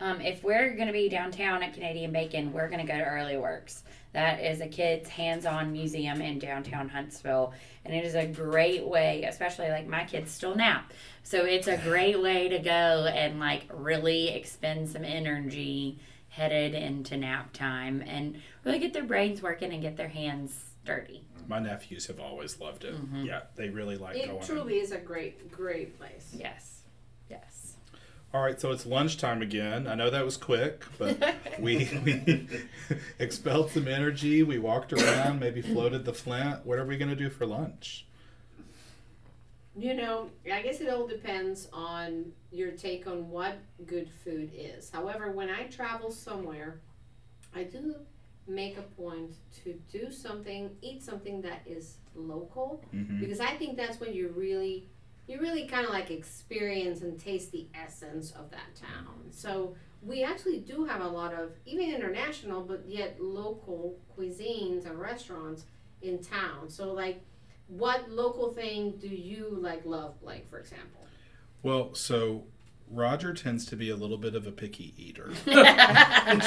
Um, 0.00 0.20
if 0.20 0.44
we're 0.44 0.74
going 0.74 0.86
to 0.86 0.92
be 0.92 1.08
downtown 1.08 1.62
at 1.62 1.74
Canadian 1.74 2.12
Bacon, 2.12 2.52
we're 2.52 2.68
going 2.68 2.84
to 2.84 2.90
go 2.90 2.96
to 2.96 3.04
Early 3.04 3.36
Works. 3.36 3.82
That 4.12 4.40
is 4.40 4.60
a 4.60 4.68
kids' 4.68 5.08
hands 5.08 5.44
on 5.44 5.72
museum 5.72 6.20
in 6.22 6.38
downtown 6.38 6.88
Huntsville. 6.88 7.52
And 7.84 7.94
it 7.94 8.04
is 8.04 8.14
a 8.14 8.26
great 8.26 8.86
way, 8.86 9.24
especially 9.24 9.70
like 9.70 9.88
my 9.88 10.04
kids 10.04 10.30
still 10.30 10.54
nap. 10.54 10.92
So 11.24 11.44
it's 11.44 11.66
a 11.66 11.76
great 11.78 12.20
way 12.20 12.48
to 12.48 12.58
go 12.60 12.70
and 12.70 13.40
like 13.40 13.66
really 13.74 14.28
expend 14.28 14.88
some 14.88 15.04
energy 15.04 15.98
headed 16.38 16.72
into 16.72 17.16
nap 17.16 17.52
time 17.52 18.02
and 18.06 18.40
really 18.64 18.78
get 18.78 18.92
their 18.92 19.04
brains 19.04 19.42
working 19.42 19.72
and 19.72 19.82
get 19.82 19.96
their 19.96 20.08
hands 20.08 20.70
dirty. 20.84 21.24
My 21.48 21.58
nephews 21.58 22.06
have 22.06 22.20
always 22.20 22.60
loved 22.60 22.84
it. 22.84 22.94
Mm-hmm. 22.94 23.24
Yeah, 23.24 23.40
they 23.56 23.68
really 23.70 23.96
like 23.96 24.14
going. 24.14 24.36
It 24.36 24.42
truly 24.42 24.78
is 24.78 24.92
a 24.92 24.98
great, 24.98 25.50
great 25.50 25.98
place. 25.98 26.32
Yes. 26.32 26.82
Yes. 27.28 27.74
All 28.32 28.42
right, 28.42 28.60
so 28.60 28.70
it's 28.70 28.86
lunchtime 28.86 29.42
again. 29.42 29.88
I 29.88 29.94
know 29.94 30.10
that 30.10 30.24
was 30.24 30.36
quick, 30.36 30.84
but 30.96 31.36
we, 31.58 31.88
we 32.04 32.48
expelled 33.18 33.70
some 33.72 33.88
energy. 33.88 34.42
We 34.44 34.58
walked 34.58 34.92
around, 34.92 35.40
maybe 35.40 35.60
floated 35.60 36.04
the 36.04 36.14
Flint. 36.14 36.64
What 36.64 36.78
are 36.78 36.84
we 36.86 36.96
going 36.98 37.10
to 37.10 37.16
do 37.16 37.30
for 37.30 37.46
lunch? 37.46 38.06
You 39.78 39.94
know, 39.94 40.30
I 40.52 40.62
guess 40.62 40.80
it 40.80 40.88
all 40.88 41.06
depends 41.06 41.68
on 41.72 42.32
your 42.50 42.72
take 42.72 43.06
on 43.06 43.28
what 43.30 43.58
good 43.86 44.10
food 44.24 44.50
is. 44.54 44.90
However, 44.90 45.30
when 45.30 45.48
I 45.50 45.64
travel 45.64 46.10
somewhere, 46.10 46.80
I 47.54 47.64
do 47.64 47.94
make 48.48 48.76
a 48.78 48.82
point 48.82 49.34
to 49.62 49.74
do 49.92 50.10
something, 50.10 50.70
eat 50.82 51.02
something 51.02 51.42
that 51.42 51.60
is 51.66 51.98
local, 52.14 52.82
Mhm. 52.92 53.20
because 53.20 53.40
I 53.40 53.56
think 53.56 53.76
that's 53.76 54.00
when 54.00 54.12
you 54.14 54.28
really 54.30 54.88
you 55.28 55.38
really 55.40 55.68
kind 55.68 55.84
of 55.84 55.92
like 55.92 56.10
experience 56.10 57.02
and 57.02 57.20
taste 57.20 57.52
the 57.52 57.66
essence 57.74 58.32
of 58.32 58.50
that 58.50 58.74
town. 58.74 59.26
So 59.30 59.76
we 60.02 60.24
actually 60.24 60.60
do 60.60 60.86
have 60.86 61.02
a 61.02 61.06
lot 61.08 61.34
of 61.34 61.52
even 61.66 61.90
international, 61.94 62.62
but 62.62 62.88
yet 62.88 63.20
local 63.20 63.98
cuisines 64.16 64.86
and 64.86 64.98
restaurants 64.98 65.66
in 66.00 66.22
town. 66.22 66.70
So 66.70 66.94
like, 66.94 67.20
what 67.68 68.10
local 68.10 68.52
thing 68.52 68.92
do 69.00 69.08
you 69.08 69.58
like 69.60 69.84
love, 69.84 70.20
Blake, 70.20 70.48
for 70.48 70.58
example? 70.58 71.06
Well, 71.62 71.94
so 71.94 72.44
Roger 72.90 73.34
tends 73.34 73.66
to 73.66 73.76
be 73.76 73.90
a 73.90 73.96
little 73.96 74.16
bit 74.16 74.34
of 74.34 74.46
a 74.46 74.52
picky 74.52 74.94
eater. 74.96 75.30
so 75.44 75.52
I, 75.52 76.38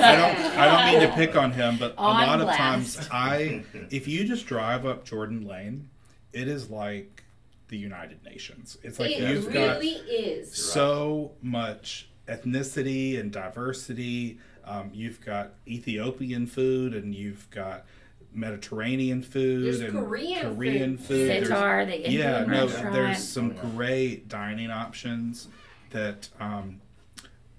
I 0.00 0.16
don't 0.16 0.56
I 0.56 0.66
don't 0.66 0.92
mean 1.00 1.08
to 1.08 1.14
pick 1.14 1.36
on 1.36 1.52
him, 1.52 1.76
but 1.78 1.94
On 1.98 2.22
a 2.22 2.26
lot 2.26 2.40
of 2.40 2.48
times 2.56 3.08
I 3.12 3.64
if 3.90 4.08
you 4.08 4.24
just 4.24 4.46
drive 4.46 4.86
up 4.86 5.04
Jordan 5.04 5.46
Lane, 5.46 5.88
it 6.32 6.48
is 6.48 6.70
like 6.70 7.24
the 7.68 7.76
United 7.76 8.24
Nations. 8.24 8.78
It's 8.82 8.98
like 8.98 9.12
it 9.12 9.20
you've 9.20 9.52
got 9.52 9.82
is. 9.82 10.52
so 10.52 11.32
much 11.42 12.08
ethnicity 12.26 13.18
and 13.18 13.30
diversity. 13.30 14.38
Um, 14.64 14.90
you've 14.92 15.24
got 15.24 15.54
Ethiopian 15.66 16.46
food 16.46 16.94
and 16.94 17.14
you've 17.14 17.48
got 17.50 17.84
Mediterranean 18.32 19.22
food 19.22 19.64
There's 19.66 19.80
and 19.80 19.92
Korean 19.92 20.54
Korean 20.54 20.96
food. 20.98 21.06
food. 21.06 21.28
There's- 21.28 21.48
Sitar, 21.48 21.86
the 21.86 21.96
Indian 22.04 22.12
yeah, 22.20 22.44
no, 22.44 22.64
restaurant. 22.66 22.92
there's 22.94 23.28
some 23.28 23.50
great 23.74 24.28
dining 24.28 24.70
options 24.70 25.48
that 25.90 26.28
um, 26.38 26.80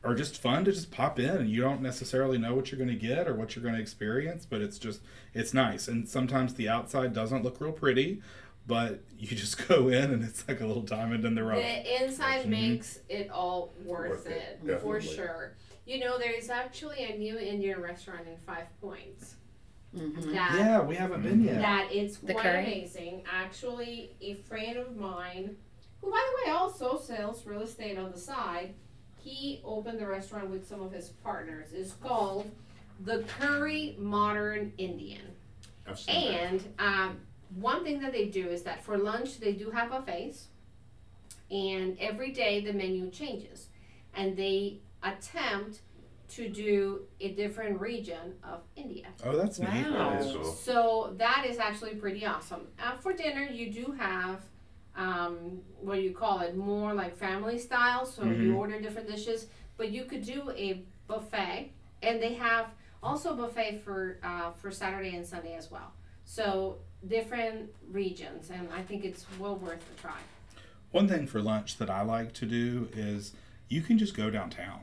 are 0.04 0.16
just 0.16 0.38
fun 0.42 0.64
to 0.66 0.72
just 0.72 0.90
pop 0.92 1.20
in, 1.20 1.30
and 1.30 1.50
you 1.50 1.62
don't 1.62 1.82
necessarily 1.82 2.38
know 2.38 2.56
what 2.56 2.72
you're 2.72 2.78
going 2.80 2.90
to 2.90 3.08
get 3.08 3.28
or 3.28 3.34
what 3.36 3.56
you're 3.56 3.64
going 3.64 3.76
to 3.76 3.82
experience, 3.82 4.46
but 4.50 4.62
it's 4.62 4.78
just 4.80 5.02
it's 5.34 5.54
nice. 5.54 5.88
And 5.88 6.08
sometimes 6.08 6.54
the 6.56 6.70
outside 6.70 7.14
doesn't 7.14 7.44
look 7.44 7.60
real 7.62 7.72
pretty, 7.74 8.22
but 8.66 9.02
you 9.20 9.28
just 9.38 9.68
go 9.68 9.90
in 9.90 10.12
and 10.12 10.24
it's 10.24 10.48
like 10.48 10.62
a 10.62 10.66
little 10.66 10.84
diamond 10.84 11.26
in 11.26 11.36
the 11.36 11.44
rough. 11.44 11.58
The 11.62 12.04
inside 12.04 12.46
Mhm. 12.46 12.50
makes 12.50 13.00
it 13.10 13.30
all 13.30 13.74
worth, 13.84 14.10
Worth 14.10 14.28
it, 14.28 14.60
it, 14.66 14.82
for 14.82 15.02
sure. 15.02 15.54
You 15.86 16.00
know, 16.00 16.18
there 16.18 16.32
is 16.32 16.50
actually 16.50 17.04
a 17.04 17.18
new 17.18 17.38
Indian 17.38 17.82
restaurant 17.82 18.22
in 18.28 18.38
Five 18.46 18.68
Points. 18.80 19.36
Mhm. 19.96 20.32
That 20.34 20.56
Yeah, 20.58 20.82
we 20.82 20.96
haven't 20.96 21.22
been 21.24 21.44
yet. 21.44 21.62
that 21.62 21.90
it's 21.92 22.18
The 22.18 22.34
quite 22.34 22.44
curry? 22.44 22.64
amazing. 22.66 23.24
Actually, 23.30 24.16
a 24.22 24.36
friend 24.36 24.78
of 24.78 24.96
mine, 24.96 25.58
who 26.00 26.10
by 26.12 26.26
the 26.46 26.52
way 26.52 26.58
also 26.58 26.98
sells 26.98 27.46
real 27.46 27.62
estate 27.62 27.98
on 27.98 28.12
the 28.12 28.18
side, 28.18 28.74
he 29.18 29.62
opened 29.64 30.00
the 30.00 30.08
restaurant 30.08 30.50
with 30.50 30.66
some 30.68 30.82
of 30.82 30.92
his 30.92 31.10
partners. 31.10 31.74
It's 31.74 31.94
called 31.94 32.50
the 33.02 33.24
Curry 33.40 33.96
Modern 34.00 34.72
Indian. 34.78 35.36
I've 35.86 36.00
seen 36.00 36.32
that. 36.32 36.42
And 36.42 36.74
um, 36.80 37.20
one 37.56 37.84
thing 37.84 38.00
that 38.02 38.14
they 38.14 38.28
do 38.30 38.48
is 38.48 38.64
that 38.64 38.84
for 38.84 38.98
lunch 38.98 39.40
they 39.40 39.54
do 39.54 39.70
have 39.72 39.90
buffets, 39.90 40.48
and 41.50 41.98
every 42.00 42.32
day 42.32 42.62
the 42.62 42.72
menu 42.74 43.10
changes, 43.12 43.68
and 44.16 44.38
they 44.38 44.80
attempt 45.04 45.82
to 46.32 46.50
do 46.50 47.02
a 47.20 47.34
different 47.34 47.80
region 47.80 48.34
of 48.44 48.62
India. 48.76 49.08
Oh, 49.24 49.36
that's 49.38 49.60
neat. 49.60 49.68
Wow. 49.68 49.92
That 49.92 50.26
is 50.26 50.32
cool. 50.34 50.44
So 50.44 51.14
that 51.18 51.46
is 51.48 51.58
actually 51.60 51.96
pretty 51.96 52.26
awesome. 52.26 52.68
Uh, 52.82 52.98
for 52.98 53.14
dinner, 53.14 53.44
you 53.44 53.72
do 53.72 53.92
have 53.98 54.42
um, 54.96 55.62
what 55.80 55.96
do 55.96 56.02
you 56.02 56.12
call 56.14 56.42
it? 56.42 56.56
More 56.56 56.94
like 56.94 57.16
family 57.16 57.58
style. 57.58 58.06
So 58.06 58.24
you 58.26 58.52
Mhm. 58.52 58.58
order 58.58 58.82
different 58.82 59.08
dishes, 59.08 59.48
but 59.78 59.90
you 59.92 60.04
could 60.06 60.24
do 60.24 60.52
a 60.52 60.84
buffet, 61.08 61.72
and 62.04 62.22
they 62.22 62.34
have 62.34 62.68
also 63.02 63.34
a 63.34 63.36
buffet 63.36 63.80
for 63.84 64.20
uh, 64.24 64.52
for 64.52 64.70
Saturday 64.72 65.16
and 65.16 65.26
Sunday 65.26 65.56
as 65.56 65.72
well. 65.72 65.94
So 66.26 66.80
different 67.08 67.72
regions, 67.90 68.50
and 68.52 68.68
I 68.74 68.82
think 68.84 69.06
it's 69.06 69.26
well 69.40 69.56
worth 69.56 69.80
the 69.96 70.02
try. 70.02 70.20
One 70.92 71.08
thing 71.08 71.26
for 71.26 71.42
lunch 71.42 71.78
that 71.78 71.90
I 71.90 72.02
like 72.02 72.34
to 72.34 72.46
do 72.46 72.90
is 72.94 73.34
you 73.70 73.82
can 73.82 73.98
just 73.98 74.14
go 74.16 74.30
downtown 74.30 74.82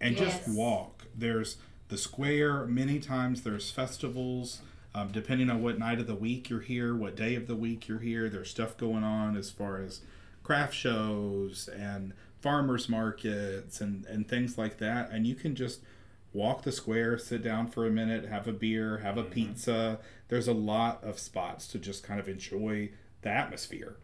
and 0.00 0.16
Yes. 0.18 0.38
just 0.44 0.48
walk. 0.56 1.06
There's 1.16 1.56
the 1.88 1.98
square. 1.98 2.64
Many 2.66 2.98
times 2.98 3.42
there's 3.42 3.70
festivals. 3.70 4.62
Um, 4.94 5.12
depending 5.12 5.50
on 5.50 5.62
what 5.62 5.78
night 5.78 6.00
of 6.00 6.06
the 6.06 6.14
week 6.14 6.48
you're 6.50 6.60
here, 6.60 6.94
what 6.96 7.14
day 7.14 7.34
of 7.34 7.46
the 7.46 7.54
week 7.54 7.86
you're 7.88 7.98
here, 8.00 8.28
there's 8.28 8.50
stuff 8.50 8.76
going 8.76 9.04
on 9.04 9.36
as 9.36 9.50
far 9.50 9.80
as 9.80 10.00
craft 10.42 10.74
shows 10.74 11.68
and 11.68 12.14
farmers 12.40 12.88
markets 12.88 13.80
and, 13.80 14.06
and 14.06 14.26
things 14.28 14.56
like 14.56 14.78
that. 14.78 15.10
And 15.10 15.26
you 15.26 15.34
can 15.34 15.54
just 15.54 15.80
walk 16.32 16.62
the 16.62 16.72
square, 16.72 17.18
sit 17.18 17.42
down 17.42 17.68
for 17.68 17.86
a 17.86 17.90
minute, 17.90 18.24
have 18.26 18.48
a 18.48 18.52
beer, 18.52 18.98
have 18.98 19.18
a 19.18 19.22
pizza. 19.24 19.98
There's 20.28 20.48
a 20.48 20.52
lot 20.54 21.02
of 21.04 21.18
spots 21.18 21.66
to 21.68 21.78
just 21.78 22.02
kind 22.02 22.18
of 22.18 22.28
enjoy 22.28 22.90
the 23.22 23.28
atmosphere. 23.30 23.96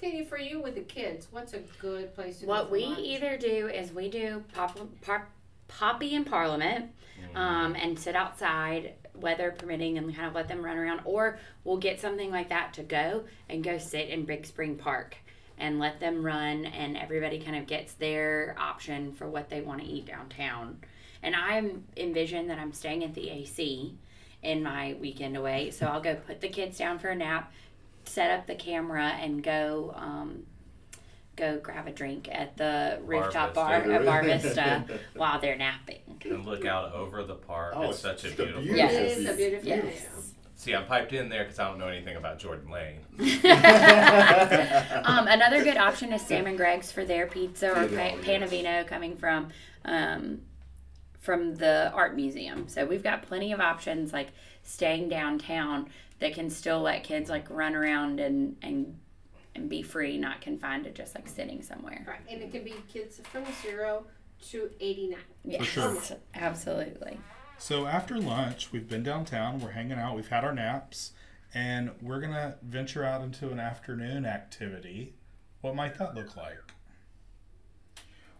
Katie, 0.00 0.24
for 0.24 0.38
you 0.38 0.60
with 0.62 0.76
the 0.76 0.80
kids, 0.80 1.28
what's 1.30 1.52
a 1.52 1.58
good 1.78 2.14
place 2.14 2.38
to 2.38 2.46
go 2.46 2.48
What 2.48 2.66
for 2.66 2.72
we 2.72 2.86
lunch? 2.86 3.00
either 3.00 3.36
do 3.36 3.68
is 3.68 3.92
we 3.92 4.08
do 4.08 4.42
pop, 4.54 4.78
pop, 5.02 5.28
Poppy 5.68 6.14
in 6.14 6.24
Parliament 6.24 6.90
um, 7.34 7.76
and 7.76 7.96
sit 7.98 8.16
outside, 8.16 8.94
weather 9.14 9.54
permitting, 9.56 9.98
and 9.98 10.14
kind 10.14 10.26
of 10.26 10.34
let 10.34 10.48
them 10.48 10.64
run 10.64 10.76
around. 10.76 11.02
Or 11.04 11.38
we'll 11.62 11.76
get 11.76 12.00
something 12.00 12.30
like 12.30 12.48
that 12.48 12.72
to 12.74 12.82
go 12.82 13.24
and 13.48 13.62
go 13.62 13.78
sit 13.78 14.08
in 14.08 14.24
Big 14.24 14.46
Spring 14.46 14.76
Park 14.76 15.16
and 15.58 15.78
let 15.78 16.00
them 16.00 16.24
run, 16.24 16.64
and 16.64 16.96
everybody 16.96 17.38
kind 17.38 17.56
of 17.56 17.66
gets 17.66 17.92
their 17.92 18.56
option 18.58 19.12
for 19.12 19.28
what 19.28 19.48
they 19.50 19.60
want 19.60 19.80
to 19.82 19.86
eat 19.86 20.06
downtown. 20.06 20.80
And 21.22 21.36
I 21.36 21.62
envision 21.96 22.48
that 22.48 22.58
I'm 22.58 22.72
staying 22.72 23.04
at 23.04 23.14
the 23.14 23.30
AC 23.30 23.94
in 24.42 24.62
my 24.62 24.96
weekend 24.98 25.36
away, 25.36 25.70
so 25.70 25.86
I'll 25.86 26.00
go 26.00 26.14
put 26.16 26.40
the 26.40 26.48
kids 26.48 26.78
down 26.78 26.98
for 26.98 27.08
a 27.08 27.14
nap, 27.14 27.52
set 28.04 28.30
up 28.30 28.46
the 28.46 28.54
camera, 28.54 29.08
and 29.20 29.42
go. 29.42 29.92
Um, 29.96 30.44
Go 31.36 31.58
grab 31.58 31.86
a 31.86 31.90
drink 31.90 32.28
at 32.30 32.58
the 32.58 32.98
rooftop 33.02 33.54
bar 33.54 33.80
Vista. 33.80 33.94
at 33.94 34.04
Bar 34.04 34.22
Vista 34.24 34.84
while 35.14 35.40
they're 35.40 35.56
napping. 35.56 36.00
and 36.24 36.44
look 36.44 36.66
out 36.66 36.92
over 36.92 37.22
the 37.24 37.36
park. 37.36 37.72
Oh, 37.74 37.84
it's 37.84 37.92
it's 37.92 38.00
such 38.02 38.24
a 38.24 38.26
just 38.26 38.34
a 38.40 38.42
beautiful. 38.44 38.62
Yes. 38.76 38.92
It 38.92 39.18
is 39.18 39.26
a 39.30 39.32
beautiful 39.34 39.68
Yes. 39.68 39.82
view. 40.00 40.22
See, 40.56 40.74
I'm 40.74 40.84
piped 40.84 41.14
in 41.14 41.30
there 41.30 41.44
because 41.44 41.58
I 41.58 41.68
don't 41.68 41.78
know 41.78 41.88
anything 41.88 42.16
about 42.16 42.40
Jordan 42.40 42.70
Lane. 42.70 42.98
um, 45.04 45.26
another 45.28 45.64
good 45.64 45.78
option 45.78 46.12
is 46.12 46.20
Sam 46.20 46.46
and 46.46 46.58
Greg's 46.58 46.92
for 46.92 47.06
their 47.06 47.26
pizza 47.26 47.70
or 47.70 47.86
pa- 47.88 48.18
Panavino 48.22 48.86
coming 48.86 49.16
from 49.16 49.48
um, 49.86 50.42
from 51.20 51.54
the 51.54 51.92
art 51.92 52.16
museum. 52.16 52.66
So 52.66 52.84
we've 52.84 53.02
got 53.02 53.22
plenty 53.22 53.52
of 53.52 53.60
options 53.60 54.12
like 54.12 54.28
staying 54.62 55.08
downtown 55.08 55.88
that 56.18 56.34
can 56.34 56.50
still 56.50 56.80
let 56.80 57.04
kids 57.04 57.30
like 57.30 57.48
run 57.50 57.74
around 57.74 58.20
and 58.20 58.56
and 58.62 58.98
and 59.54 59.68
be 59.68 59.82
free, 59.82 60.16
not 60.16 60.40
confined 60.40 60.84
to 60.84 60.90
just 60.90 61.14
like 61.14 61.28
sitting 61.28 61.62
somewhere. 61.62 62.04
Right, 62.08 62.20
and 62.30 62.42
it 62.42 62.52
can 62.52 62.64
be 62.64 62.74
kids 62.92 63.20
from 63.24 63.44
zero 63.62 64.04
to 64.50 64.70
eighty-nine. 64.80 65.18
Yes, 65.44 65.64
sure. 65.64 65.96
absolutely. 66.34 67.18
So 67.58 67.86
after 67.86 68.18
lunch, 68.18 68.72
we've 68.72 68.88
been 68.88 69.02
downtown, 69.02 69.60
we're 69.60 69.72
hanging 69.72 69.98
out, 69.98 70.16
we've 70.16 70.28
had 70.28 70.44
our 70.44 70.54
naps, 70.54 71.12
and 71.52 71.90
we're 72.00 72.20
gonna 72.20 72.56
venture 72.62 73.04
out 73.04 73.22
into 73.22 73.50
an 73.50 73.60
afternoon 73.60 74.24
activity. 74.24 75.14
What 75.60 75.74
might 75.74 75.98
that 75.98 76.14
look 76.14 76.36
like? 76.36 76.58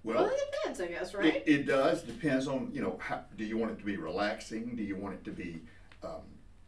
Well, 0.02 0.24
Well, 0.24 0.26
it 0.32 0.40
depends, 0.52 0.80
I 0.80 0.86
guess, 0.86 1.14
right? 1.14 1.42
it 1.46 1.66
does, 1.66 2.02
depends 2.02 2.46
on, 2.48 2.70
you 2.72 2.80
know, 2.80 2.96
how, 3.00 3.20
do 3.36 3.44
you 3.44 3.56
want 3.58 3.72
it 3.72 3.78
to 3.80 3.84
be 3.84 3.96
relaxing? 3.96 4.74
Do 4.76 4.82
you 4.82 4.96
want 4.96 5.14
it 5.14 5.24
to 5.24 5.30
be, 5.30 5.60
um, 6.02 6.10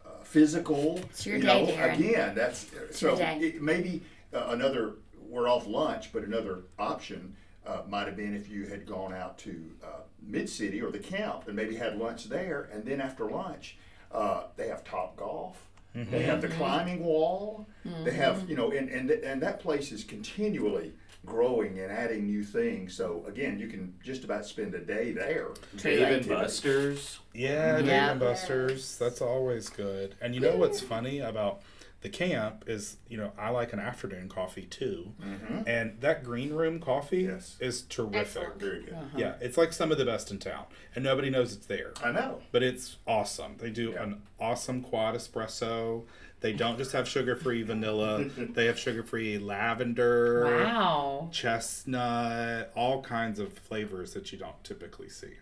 uh, 0.05 0.23
physical? 0.23 0.99
It's 1.11 1.25
your 1.27 1.37
You 1.37 1.43
day, 1.43 1.67
know, 1.67 1.67
Darin. 1.67 2.01
Again, 2.03 2.35
that's, 2.35 2.67
so 2.91 3.09
your 3.09 3.17
day. 3.17 3.39
it, 3.41 3.63
maybe 3.63 4.03
uh, 4.35 4.47
another, 4.51 4.95
we're 5.29 5.49
off 5.49 5.67
lunch, 5.67 6.13
but 6.13 6.25
another 6.25 6.65
option 6.79 7.35
uh, 7.67 7.83
might 7.89 8.07
have 8.07 8.17
been 8.17 8.35
if 8.35 8.51
you 8.51 8.67
had 8.67 8.87
gone 8.87 9.15
out 9.15 9.39
to 9.39 9.71
uh, 9.83 10.01
Mid-City 10.21 10.83
or 10.83 10.91
the 10.91 10.99
Camp 10.99 11.47
and 11.47 11.57
maybe 11.57 11.75
had 11.77 11.97
lunch 11.97 12.29
there, 12.29 12.69
and 12.73 12.85
then 12.85 13.01
after 13.01 13.25
lunch, 13.31 13.79
uh, 14.13 14.45
they 14.57 14.69
have 14.69 14.85
Top 14.85 15.17
Golf. 15.17 15.69
Mm-hmm. 15.97 16.11
They 16.11 16.23
have 16.23 16.41
the 16.41 16.49
mm-hmm. 16.49 16.59
climbing 16.59 17.05
wall. 17.05 17.67
They 18.05 18.13
have, 18.13 18.37
mm-hmm. 18.37 18.51
you 18.51 18.57
know, 18.57 18.71
and, 18.71 18.89
and, 18.89 19.11
and 19.11 19.43
that 19.43 19.61
place 19.61 19.93
is 19.93 20.05
continually 20.05 20.93
growing 21.25 21.79
and 21.79 21.93
adding 21.93 22.27
new 22.27 22.43
things. 22.43 22.95
So 22.95 23.25
again, 23.27 23.59
you 23.59 23.69
can 23.69 23.95
just 24.03 24.25
about 24.25 24.47
spend 24.47 24.75
a 24.75 24.81
day 24.81 25.13
there. 25.13 25.49
Truly. 25.77 25.99
Dave 25.99 26.17
and 26.19 26.29
Buster's. 26.29 27.21
Yeah, 27.35 27.79
Dave 27.79 27.89
and 27.89 28.21
Buster's. 28.21 28.99
That's 28.99 29.21
always 29.21 29.69
good. 29.69 30.15
And 30.21 30.35
you 30.35 30.41
know 30.41 30.57
what's 30.57 30.81
funny 30.81 31.21
about 31.21 31.63
the 32.03 32.09
camp 32.09 32.65
is, 32.67 32.97
you 33.09 33.17
know, 33.17 33.33
I 33.39 33.51
like 33.51 33.73
an 33.73 33.79
afternoon 33.79 34.29
coffee 34.29 34.67
too. 34.67 35.15
Mhm. 35.21 35.67
And 35.69 36.01
that 36.01 36.25
green 36.25 36.53
room 36.53 36.81
coffee 36.81 37.23
Yes. 37.23 37.57
is 37.61 37.83
terrific. 37.83 38.21
Excellent. 38.43 38.59
Very 38.61 38.83
good. 38.83 38.97
Yeah, 39.17 39.37
it's 39.41 39.57
like 39.57 39.73
some 39.73 39.91
of 39.93 39.99
the 39.99 40.05
best 40.05 40.31
in 40.31 40.39
town, 40.39 40.67
and 40.95 41.05
nobody 41.05 41.31
knows 41.31 41.53
it's 41.55 41.67
there. 41.67 41.93
I 42.03 42.11
know. 42.13 42.43
But 42.51 42.63
it's 42.65 42.97
awesome. 43.07 43.57
They 43.59 43.71
do 43.71 43.91
Yeah. 43.93 44.03
an 44.03 44.23
awesome 44.41 44.83
quad 44.83 45.15
espresso. 45.15 46.05
They 46.41 46.53
don't 46.53 46.77
just 46.77 46.91
have 46.91 47.07
sugar-free 47.07 47.63
vanilla. 47.63 48.25
they 48.37 48.67
have 48.67 48.77
sugar-free 48.79 49.39
lavender, 49.39 50.45
Wow. 50.65 51.29
chestnut, 51.33 52.73
all 52.75 53.01
kinds 53.03 53.39
of 53.39 53.53
flavors 53.53 54.13
that 54.15 54.33
you 54.33 54.39
don't 54.39 54.63
typically 54.65 55.09
see. 55.09 55.35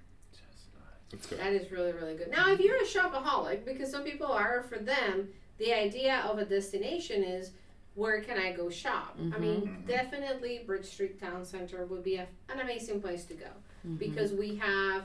It's 1.13 1.27
good. 1.27 1.39
That 1.41 1.53
is 1.53 1.71
really, 1.73 1.93
really 1.93 2.15
good. 2.17 2.31
Now, 2.31 2.53
if 2.53 2.61
you're 2.61 2.77
a 2.77 2.85
shopaholic, 2.85 3.65
because 3.65 3.91
some 3.91 4.05
people 4.05 4.27
are, 4.29 4.63
for 4.63 4.79
them, 4.79 5.31
the 5.61 5.73
idea 5.73 6.23
of 6.29 6.39
a 6.39 6.45
destination 6.45 7.23
is 7.23 7.53
where 7.95 8.21
can 8.23 8.39
I 8.39 8.53
go 8.53 8.69
shop? 8.71 9.17
I 9.19 9.23
Mm-hmm. 9.23 9.41
mean, 9.43 9.85
definitely 9.87 10.63
Bridge 10.67 10.87
Street 10.87 11.21
Town 11.21 11.45
Center 11.45 11.85
would 11.87 12.03
be 12.03 12.17
a, 12.17 12.27
an 12.53 12.59
amazing 12.61 13.01
place 13.01 13.25
to 13.27 13.35
go 13.35 13.47
Mm-hmm. 13.87 13.97
because 13.97 14.33
we 14.35 14.57
have, 14.57 15.05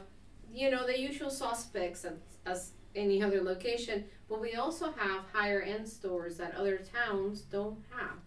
you 0.54 0.70
know, 0.72 0.86
the 0.86 1.00
usual 1.00 1.30
suspects 1.30 2.04
as, 2.04 2.14
as 2.46 2.72
any 2.96 3.22
other 3.24 3.42
location, 3.42 4.04
but 4.30 4.42
we 4.42 4.56
also 4.56 4.92
have 4.98 5.22
higher 5.32 5.62
end 5.62 5.88
stores 5.88 6.36
that 6.38 6.54
other 6.56 6.78
towns 6.80 7.42
don't 7.42 7.78
have. 7.98 8.18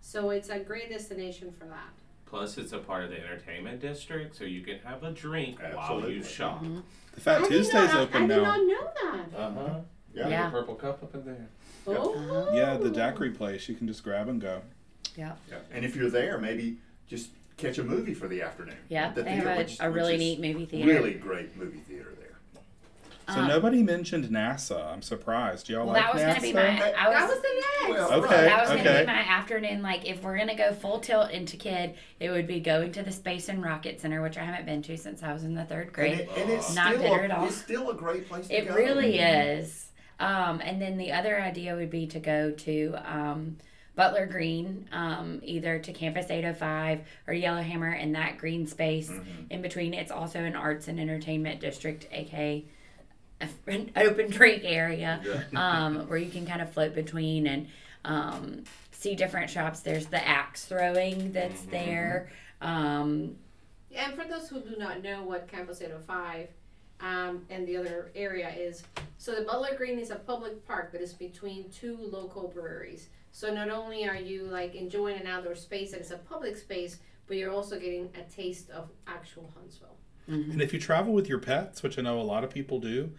So 0.00 0.30
it's 0.30 0.48
a 0.48 0.58
great 0.58 0.88
destination 0.90 1.52
for 1.58 1.66
that. 1.66 1.90
Plus, 2.26 2.58
it's 2.58 2.72
a 2.72 2.78
part 2.78 3.04
of 3.04 3.10
the 3.10 3.18
entertainment 3.20 3.80
district, 3.80 4.34
so 4.36 4.42
you 4.44 4.60
can 4.62 4.78
have 4.80 5.02
a 5.04 5.12
drink 5.12 5.60
while 5.74 6.08
you 6.10 6.22
shop. 6.22 6.64
The 7.14 7.20
Fat 7.20 7.36
I 7.36 7.40
did 7.42 7.48
Tuesday's 7.50 7.92
not, 7.92 7.96
open 8.08 8.22
I 8.24 8.26
now. 8.26 8.34
did 8.34 8.42
not 8.42 8.60
know 8.66 8.90
that. 9.02 9.38
Uh 9.38 9.50
huh. 9.52 9.80
Yeah. 10.14 10.28
Yeah. 10.28 10.50
Purple 10.50 10.74
cup 10.74 11.02
up 11.04 11.14
in 11.14 11.24
there. 11.24 11.48
Oh. 11.88 12.50
Yeah, 12.54 12.76
the 12.76 12.90
daiquiri 12.90 13.30
place. 13.30 13.68
You 13.68 13.74
can 13.74 13.86
just 13.86 14.02
grab 14.02 14.28
and 14.28 14.40
go. 14.40 14.62
Yeah. 15.16 15.32
yeah. 15.50 15.58
And 15.72 15.84
if 15.84 15.96
you're 15.96 16.10
there, 16.10 16.38
maybe 16.38 16.78
just 17.08 17.30
catch 17.56 17.78
a 17.78 17.84
movie 17.84 18.14
for 18.14 18.28
the 18.28 18.42
afternoon. 18.42 18.76
Yeah, 18.88 19.12
The 19.12 19.22
they 19.22 19.30
theater, 19.32 19.48
have 19.48 19.58
a, 19.58 19.60
which- 19.62 19.76
a 19.80 19.90
really 19.90 20.16
neat 20.16 20.40
movie 20.40 20.66
theater. 20.66 20.88
Really 20.92 21.14
great 21.14 21.56
movie 21.56 21.78
theater 21.78 22.12
there. 22.18 22.26
So 23.34 23.40
Um, 23.40 23.48
nobody 23.48 23.82
mentioned 23.82 24.24
NASA. 24.26 24.92
I'm 24.92 25.02
surprised. 25.02 25.68
Y'all 25.68 25.84
Well, 25.86 25.94
like 25.94 26.02
that 26.04 26.14
was 26.14 26.22
NASA? 26.22 26.26
gonna 26.26 26.40
be 26.42 26.52
my. 26.52 26.60
I 26.70 27.10
That 27.10 27.22
was. 27.26 27.30
was 27.34 27.42
the 27.42 27.48
next. 27.88 27.88
Well, 28.10 28.12
Okay, 28.24 28.44
That 28.44 28.60
was 28.62 28.70
okay. 28.70 28.84
gonna 28.84 29.00
be 29.00 29.06
my 29.06 29.12
afternoon. 29.14 29.82
Like, 29.82 30.08
if 30.08 30.22
we're 30.22 30.36
gonna 30.38 30.54
go 30.56 30.72
full 30.74 31.00
tilt 31.00 31.30
into 31.32 31.56
kid, 31.56 31.94
it 32.20 32.30
would 32.30 32.46
be 32.46 32.60
going 32.60 32.92
to 32.92 33.02
the 33.02 33.10
Space 33.10 33.48
and 33.48 33.64
Rocket 33.64 34.00
Center, 34.00 34.22
which 34.22 34.36
I 34.38 34.44
haven't 34.44 34.66
been 34.66 34.80
to 34.82 34.96
since 34.96 35.22
I 35.24 35.32
was 35.32 35.42
in 35.42 35.54
the 35.54 35.64
third 35.64 35.86
And, 35.86 35.92
grade. 35.92 36.20
it, 36.20 36.28
and 36.36 36.50
it's 36.50 36.72
Not 36.74 36.92
still 36.94 37.02
bitter 37.02 37.20
a, 37.20 37.24
at 37.24 37.30
all. 37.32 37.46
It's 37.46 37.56
still 37.56 37.90
a 37.90 37.94
great 37.94 38.28
place 38.28 38.46
to 38.48 38.54
It 38.56 38.68
go. 38.68 38.74
really 38.76 39.18
is. 39.18 39.90
Um, 40.18 40.60
and 40.60 40.80
then 40.80 40.96
the 40.96 41.12
other 41.12 41.40
idea 41.40 41.74
would 41.74 41.90
be 41.90 42.06
to 42.08 42.18
go 42.20 42.50
to 42.50 42.94
um, 43.04 43.56
Butler 43.94 44.26
Green, 44.26 44.88
um, 44.92 45.40
either 45.42 45.78
to 45.78 45.92
Campus 45.92 46.30
805 46.30 47.00
or 47.26 47.34
Yellowhammer 47.34 47.92
in 47.92 48.12
that 48.12 48.38
green 48.38 48.66
space 48.66 49.10
Mm-hmm. 49.10 49.42
in 49.50 49.62
between. 49.62 49.94
It's 49.94 50.10
also 50.10 50.38
an 50.40 50.56
arts 50.56 50.88
and 50.88 50.98
entertainment 50.98 51.60
district, 51.60 52.06
aka 52.12 52.64
an 53.66 53.90
open 53.96 54.30
drink 54.30 54.62
area 54.64 55.20
um, 55.54 56.08
where 56.08 56.18
you 56.18 56.30
can 56.30 56.46
kind 56.46 56.62
of 56.62 56.72
float 56.72 56.94
between 56.94 57.46
and 57.46 57.66
um, 58.04 58.64
see 58.92 59.14
different 59.14 59.50
shops. 59.50 59.80
There's 59.80 60.06
the 60.06 60.26
axe 60.26 60.64
throwing 60.64 61.32
that's 61.32 61.60
Mm-hmm. 61.62 61.70
there. 61.70 62.30
Um, 62.62 63.36
And 63.94 64.14
for 64.14 64.24
those 64.26 64.48
who 64.48 64.60
do 64.60 64.76
not 64.78 65.02
know 65.02 65.22
what 65.22 65.48
Campus 65.48 65.80
805 65.82 66.48
um, 67.00 67.44
and 67.50 67.66
the 67.66 67.76
other 67.76 68.10
area 68.14 68.50
is, 68.50 68.82
so 69.18 69.34
the 69.34 69.42
Butler 69.42 69.76
Green 69.76 69.98
is 69.98 70.10
a 70.10 70.16
public 70.16 70.66
park 70.66 70.92
that 70.92 71.00
is 71.00 71.12
between 71.12 71.70
two 71.70 71.98
local 72.00 72.48
breweries. 72.48 73.08
So 73.32 73.52
not 73.52 73.68
only 73.68 74.08
are 74.08 74.16
you 74.16 74.44
like 74.44 74.74
enjoying 74.74 75.20
an 75.20 75.26
outdoor 75.26 75.54
space 75.54 75.90
that 75.92 76.00
is 76.00 76.10
a 76.10 76.16
public 76.18 76.56
space, 76.56 77.00
but 77.26 77.36
you're 77.36 77.52
also 77.52 77.78
getting 77.78 78.08
a 78.14 78.22
taste 78.30 78.70
of 78.70 78.90
actual 79.06 79.52
Huntsville. 79.54 79.96
And 80.28 80.60
if 80.60 80.72
you 80.72 80.80
travel 80.80 81.12
with 81.12 81.28
your 81.28 81.38
pets, 81.38 81.82
which 81.82 81.98
I 81.98 82.02
know 82.02 82.20
a 82.20 82.22
lot 82.22 82.44
of 82.44 82.50
people 82.50 82.80
do, 82.80 83.12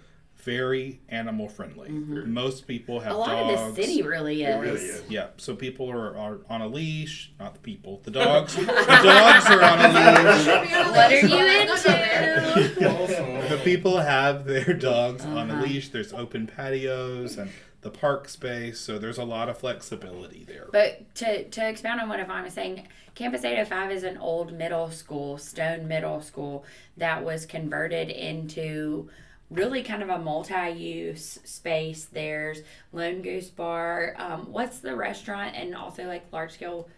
very 0.44 1.00
animal 1.10 1.50
friendly. 1.50 1.90
Most 1.90 2.68
people 2.68 3.00
have 3.02 3.14
a 3.14 3.18
lot 3.18 3.28
dogs. 3.28 3.62
of 3.62 3.76
the 3.76 3.82
city 3.84 4.02
really 4.02 4.44
is. 4.44 4.56
It 4.56 4.60
really 4.60 4.80
is. 4.86 5.04
Yeah, 5.10 5.28
so 5.38 5.56
people 5.56 5.90
are, 5.92 6.16
are 6.18 6.40
on 6.50 6.62
a 6.62 6.68
leash. 6.68 7.32
Not 7.40 7.54
the 7.54 7.60
people. 7.60 8.00
The 8.04 8.12
dogs. 8.12 8.56
the 8.56 8.64
dogs 8.66 9.46
are 9.48 9.62
on 9.64 9.80
a 9.80 9.88
leash. 9.90 10.48
What 10.48 11.12
are 11.12 11.20
you 11.20 11.62
into? 11.62 13.38
The 13.48 13.62
people 13.64 13.98
have 14.00 14.46
their 14.46 14.74
dogs 14.74 15.24
on 15.26 15.50
a 15.50 15.54
Uh-huh. 15.54 15.64
leash. 15.64 15.90
There's 15.90 16.12
open 16.14 16.48
patios 16.48 17.38
and 17.38 17.50
the 17.82 17.90
park 17.90 18.28
space, 18.28 18.80
so 18.80 18.98
there's 19.00 19.18
a 19.18 19.24
lot 19.24 19.48
of 19.50 19.58
flexibility 19.58 20.44
there. 20.46 20.68
But 20.72 21.14
to, 21.16 21.46
to 21.48 21.70
expound 21.70 22.02
on 22.02 22.10
what 22.10 22.20
Ivonne 22.20 22.44
was 22.44 22.54
saying, 22.54 22.88
Campus 23.16 23.44
805 23.46 23.92
is 23.92 24.04
an 24.04 24.18
old 24.18 24.52
middle 24.54 24.92
school, 24.92 25.38
stone 25.38 25.88
middle 25.88 26.22
school, 26.22 26.66
that 26.98 27.24
was 27.24 27.46
converted 27.46 28.10
into 28.10 29.10
really 29.50 29.84
kind 29.84 30.04
of 30.04 30.10
a 30.10 30.20
multi 30.20 30.70
use 30.72 31.40
space. 31.44 32.06
There's 32.06 32.62
Lone 32.92 33.22
Goose 33.22 33.50
Bar. 33.50 34.16
Um, 34.18 34.52
what's 34.52 34.80
the 34.80 34.96
restaurant? 34.96 35.56
And 35.56 35.76
also 35.76 36.06
like 36.06 36.32
large 36.32 36.54
scale 36.54 36.90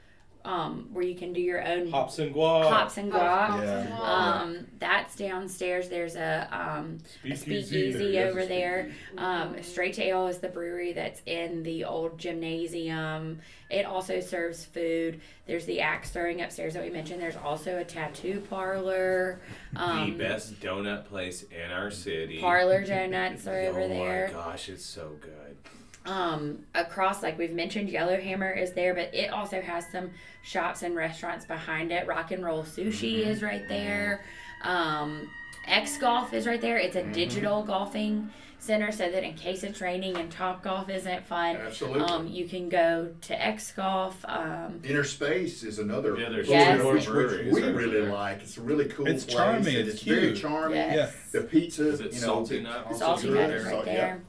um, 0.45 0.87
where 0.93 1.03
you 1.03 1.15
can 1.15 1.33
do 1.33 1.41
your 1.41 1.65
own 1.65 1.91
Hops 1.91 2.17
and 2.19 2.33
guac. 2.33 2.69
hops 2.69 2.97
and 2.97 3.11
guac. 3.11 3.61
Yeah. 3.61 3.99
Um, 4.01 4.67
that's 4.79 5.15
downstairs. 5.15 5.89
There's 5.89 6.15
a 6.15 6.47
um, 6.51 6.99
a 7.25 7.35
speakeasy 7.35 7.91
There 8.13 8.27
is 8.27 8.27
a 8.27 8.29
over 8.29 8.45
there. 8.45 8.91
Um, 9.17 9.61
Straight 9.61 9.95
to 9.95 10.03
Ale 10.03 10.27
is 10.27 10.37
the 10.39 10.47
brewery 10.47 10.93
that's 10.93 11.21
in 11.25 11.63
the 11.63 11.83
old 11.85 12.17
gymnasium. 12.17 13.39
It 13.69 13.85
also 13.85 14.19
serves 14.21 14.65
food. 14.65 15.21
There's 15.45 15.65
the 15.65 15.81
axe 15.81 16.09
throwing 16.09 16.41
upstairs 16.41 16.73
that 16.73 16.83
we 16.83 16.89
mentioned. 16.89 17.21
There's 17.21 17.35
also 17.35 17.77
a 17.77 17.83
tattoo 17.83 18.41
parlor. 18.49 19.41
Um, 19.75 20.11
the 20.11 20.17
best 20.17 20.59
donut 20.59 21.05
place 21.05 21.43
in 21.43 21.71
our 21.71 21.91
city. 21.91 22.39
Parlor 22.39 22.83
donuts 22.85 23.45
are 23.45 23.59
over 23.59 23.81
oh 23.81 23.87
there. 23.89 24.27
my 24.29 24.33
gosh, 24.33 24.69
it's 24.69 24.85
so 24.85 25.11
good. 25.21 25.57
Um, 26.05 26.59
across, 26.75 27.21
like 27.21 27.37
we've 27.37 27.53
mentioned, 27.53 27.89
Yellowhammer 27.89 28.51
is 28.51 28.73
there, 28.73 28.93
but 28.95 29.13
it 29.13 29.31
also 29.31 29.61
has 29.61 29.85
some 29.91 30.09
shops 30.41 30.81
and 30.81 30.95
restaurants 30.95 31.45
behind 31.45 31.91
it. 31.91 32.07
Rock 32.07 32.31
and 32.31 32.43
Roll 32.43 32.63
Sushi 32.63 33.25
is 33.25 33.41
right 33.43 33.67
there. 33.67 34.23
Um, 34.63 35.29
X 35.67 35.97
Golf 35.97 36.33
is 36.33 36.47
right 36.47 36.61
there. 36.61 36.77
It's 36.77 36.95
a 36.95 37.03
digital 37.03 37.63
golfing 37.63 38.29
center, 38.61 38.91
so 38.91 39.09
that 39.11 39.23
in 39.23 39.35
case 39.35 39.63
it's 39.63 39.81
raining 39.81 40.17
and 40.17 40.31
Top 40.31 40.63
Golf 40.63 40.89
isn't 40.89 41.25
fun, 41.27 41.57
Absolutely. 41.57 42.01
um, 42.01 42.27
you 42.27 42.47
can 42.47 42.69
go 42.69 43.09
to 43.21 43.41
X 43.45 43.71
Golf. 43.73 44.17
Um, 44.27 44.81
Inner 44.83 45.03
Space 45.03 45.63
is 45.63 45.79
another 45.79 46.17
Yeah, 46.17 46.29
there's 46.29 46.47
Yes. 46.49 46.83
which, 46.83 47.07
which 47.07 47.53
we 47.53 47.61
really 47.71 48.01
there. 48.01 48.11
like. 48.11 48.41
It's 48.41 48.57
a 48.57 48.61
really 48.61 48.85
cool 48.85 49.05
It's 49.07 49.25
place. 49.25 49.35
charming, 49.35 49.67
and 49.75 49.87
it's 49.87 49.95
It's 49.95 50.01
very 50.03 50.33
charming. 50.33 50.77
yes. 50.77 51.13
The 51.31 51.41
pizza, 51.41 51.89
Is 51.89 51.99
it 51.99 52.13
you 52.13 52.21
know, 52.21 52.27
salty 52.27 52.57
the- 52.57 52.63
nut? 52.63 52.85
Also 52.87 52.97
Salty 52.99 53.27
good 53.27 53.35
Nut 53.35 53.47
there? 53.49 53.57
is 53.57 53.63
right 53.65 53.73
Salt- 53.73 53.85
yeah. 53.87 53.93
there. 53.93 54.21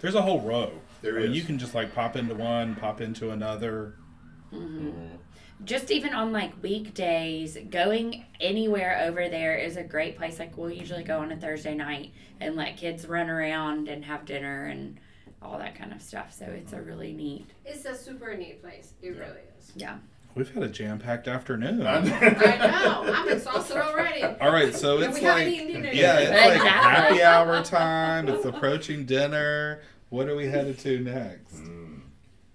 There's 0.00 0.14
a 0.16 0.22
whole 0.22 0.40
row. 0.40 0.72
There 1.06 1.18
I 1.18 1.22
mean, 1.22 1.30
is. 1.30 1.36
You 1.36 1.44
can 1.44 1.58
just 1.58 1.74
like 1.74 1.94
pop 1.94 2.16
into 2.16 2.34
one, 2.34 2.74
pop 2.74 3.00
into 3.00 3.30
another. 3.30 3.94
Mm-hmm. 4.52 5.16
just 5.64 5.90
even 5.90 6.14
on 6.14 6.32
like 6.32 6.52
weekdays, 6.62 7.56
going 7.70 8.24
anywhere 8.40 9.02
over 9.06 9.28
there 9.28 9.56
is 9.56 9.76
a 9.76 9.82
great 9.82 10.16
place. 10.16 10.38
Like 10.38 10.56
we'll 10.56 10.70
usually 10.70 11.04
go 11.04 11.20
on 11.20 11.32
a 11.32 11.36
Thursday 11.36 11.74
night 11.74 12.12
and 12.40 12.56
let 12.56 12.76
kids 12.76 13.06
run 13.06 13.30
around 13.30 13.88
and 13.88 14.04
have 14.04 14.24
dinner 14.24 14.66
and 14.66 14.98
all 15.42 15.58
that 15.58 15.74
kind 15.76 15.92
of 15.92 16.02
stuff. 16.02 16.32
So 16.32 16.44
it's 16.46 16.72
a 16.72 16.82
really 16.82 17.12
neat. 17.12 17.50
It's 17.64 17.84
a 17.84 17.94
super 17.94 18.36
neat 18.36 18.62
place. 18.62 18.94
It 19.02 19.10
really 19.10 19.42
is. 19.58 19.72
Yeah. 19.76 19.98
We've 20.34 20.52
had 20.52 20.64
a 20.64 20.68
jam-packed 20.68 21.28
afternoon. 21.28 21.86
I 21.86 22.00
know. 22.00 23.12
I'm 23.14 23.28
exhausted 23.30 23.78
already. 23.78 24.22
All 24.22 24.52
right, 24.52 24.74
so 24.74 24.98
it's 24.98 25.18
we 25.18 25.26
like 25.26 25.46
yeah, 25.94 26.18
it's 26.18 26.30
like 26.30 26.60
happy 26.60 27.22
hour 27.22 27.64
time. 27.64 28.28
It's 28.28 28.44
approaching 28.44 29.06
dinner. 29.06 29.80
What 30.08 30.28
are 30.28 30.36
we 30.36 30.46
headed 30.46 30.78
to 30.80 31.00
next? 31.00 31.60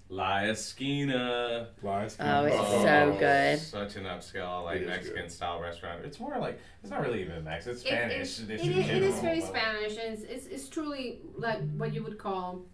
La 0.10 0.40
Esquina. 0.44 1.70
Lies. 1.82 2.18
Oh, 2.20 2.46
it's 2.46 2.56
Oh, 2.60 2.84
so 2.84 3.16
good. 3.18 3.60
Such 3.60 3.96
an 3.96 4.04
upscale, 4.04 4.64
like 4.66 4.78
It 4.78 4.82
is 4.84 4.88
Mexican 4.90 5.30
style 5.30 5.62
restaurant. 5.62 6.04
It's 6.06 6.20
more 6.20 6.38
like 6.38 6.60
it's 6.82 6.92
not 6.92 7.02
really 7.02 7.22
even 7.22 7.44
Mexican. 7.44 7.72
It's 7.74 7.82
Spanish. 7.82 8.40
it- 8.40 8.48
dish 8.48 8.62
it 8.62 8.66
in 8.72 8.78
is- 8.84 8.90
it 8.90 9.04
is 9.04 9.20
very 9.20 9.40
but, 9.40 9.54
like, 9.54 9.62
Spanish, 9.62 9.98
and 9.98 10.14
it's, 10.14 10.24
it's, 10.24 10.46
it's 10.48 10.70
truly 10.70 11.22
like 11.38 11.60
what 11.78 11.94
you 11.94 12.04
would 12.04 12.18
call 12.18 12.66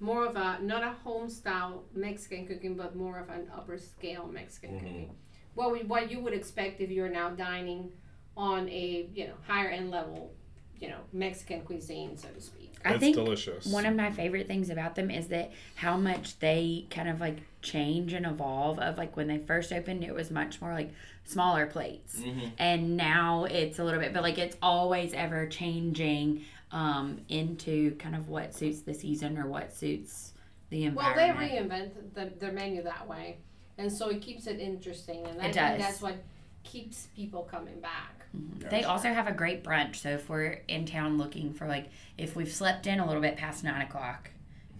more 0.00 0.26
of 0.26 0.36
a 0.36 0.58
not 0.60 0.82
a 0.82 0.90
home 0.90 1.28
style 1.30 1.84
Mexican 1.94 2.46
cooking, 2.46 2.76
but 2.76 2.94
more 2.94 3.18
of 3.18 3.30
an 3.30 3.50
upper 3.54 3.78
scale 3.78 4.26
Mexican 4.26 4.72
Mhm. 4.72 4.78
cooking. 4.80 5.16
What 5.54 5.72
we, 5.72 5.84
what 5.84 6.10
you 6.10 6.20
would 6.20 6.34
expect 6.34 6.80
if 6.82 6.90
you're 6.90 7.08
now 7.08 7.30
dining 7.30 7.92
on 8.36 8.68
a 8.68 9.08
you 9.14 9.28
know 9.28 9.34
higher 9.46 9.68
end 9.68 9.90
level, 9.90 10.34
you 10.80 10.88
know 10.88 10.98
Mexican 11.12 11.62
cuisine, 11.62 12.16
so 12.16 12.28
to 12.28 12.40
speak. 12.40 12.72
I 12.84 12.90
It's 12.92 13.00
think 13.00 13.16
delicious. 13.16 13.64
one 13.66 13.86
of 13.86 13.94
my 13.96 14.10
favorite 14.10 14.46
things 14.46 14.68
about 14.68 14.94
them 14.94 15.10
is 15.10 15.28
that 15.28 15.52
how 15.74 15.96
much 15.96 16.38
they 16.38 16.86
kind 16.90 17.08
of 17.08 17.20
like 17.20 17.38
change 17.62 18.12
and 18.12 18.26
evolve. 18.26 18.78
Of 18.78 18.98
like 18.98 19.16
when 19.16 19.26
they 19.26 19.38
first 19.38 19.72
opened, 19.72 20.04
it 20.04 20.14
was 20.14 20.30
much 20.30 20.60
more 20.60 20.72
like 20.74 20.90
smaller 21.24 21.66
plates, 21.66 22.20
Mhm. 22.20 22.50
and 22.58 22.96
now 22.98 23.44
it's 23.44 23.78
a 23.78 23.84
little 23.84 24.00
bit, 24.00 24.12
but 24.12 24.22
like 24.22 24.36
it's 24.38 24.56
always 24.60 25.14
ever 25.14 25.46
changing 25.46 26.44
um, 26.72 27.20
into 27.28 27.94
kind 27.96 28.16
of 28.16 28.28
what 28.28 28.52
suits 28.54 28.80
the 28.80 28.92
season 28.92 29.38
or 29.38 29.46
what 29.46 29.72
suits 29.72 30.32
the 30.70 30.84
environment. 30.84 31.38
Well, 31.38 31.48
they 31.48 31.56
reinvent 31.56 32.14
the, 32.14 32.32
their 32.40 32.52
menu 32.52 32.82
that 32.82 33.08
way, 33.08 33.38
and 33.78 33.90
so 33.92 34.08
it 34.10 34.20
keeps 34.20 34.46
it 34.48 34.58
interesting, 34.60 35.24
and 35.26 35.40
I 35.40 35.46
It 35.46 35.54
think 35.54 35.78
that's 35.78 36.02
what 36.02 36.16
keeps 36.64 37.06
people 37.14 37.42
coming 37.44 37.80
back. 37.80 38.23
Mm-hmm. 38.34 38.68
They 38.68 38.84
also 38.84 39.08
have 39.08 39.26
a 39.26 39.32
great 39.32 39.62
brunch. 39.62 39.96
So 39.96 40.10
if 40.10 40.28
we're 40.28 40.62
in 40.68 40.86
town 40.86 41.18
looking 41.18 41.52
for 41.52 41.66
like 41.66 41.88
if 42.18 42.34
we've 42.36 42.52
slept 42.52 42.86
in 42.86 43.00
a 43.00 43.06
little 43.06 43.22
bit 43.22 43.36
past 43.36 43.64
nine 43.64 43.82
o'clock 43.82 44.30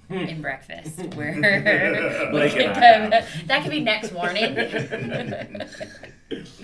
hmm. 0.08 0.14
in 0.14 0.42
breakfast, 0.42 0.98
where 1.14 1.34
we 1.34 2.38
Like 2.38 2.52
can 2.54 3.04
um, 3.04 3.10
go. 3.10 3.20
That 3.46 3.62
could 3.62 3.70
be 3.70 3.80
next 3.80 4.12
morning. 4.12 4.56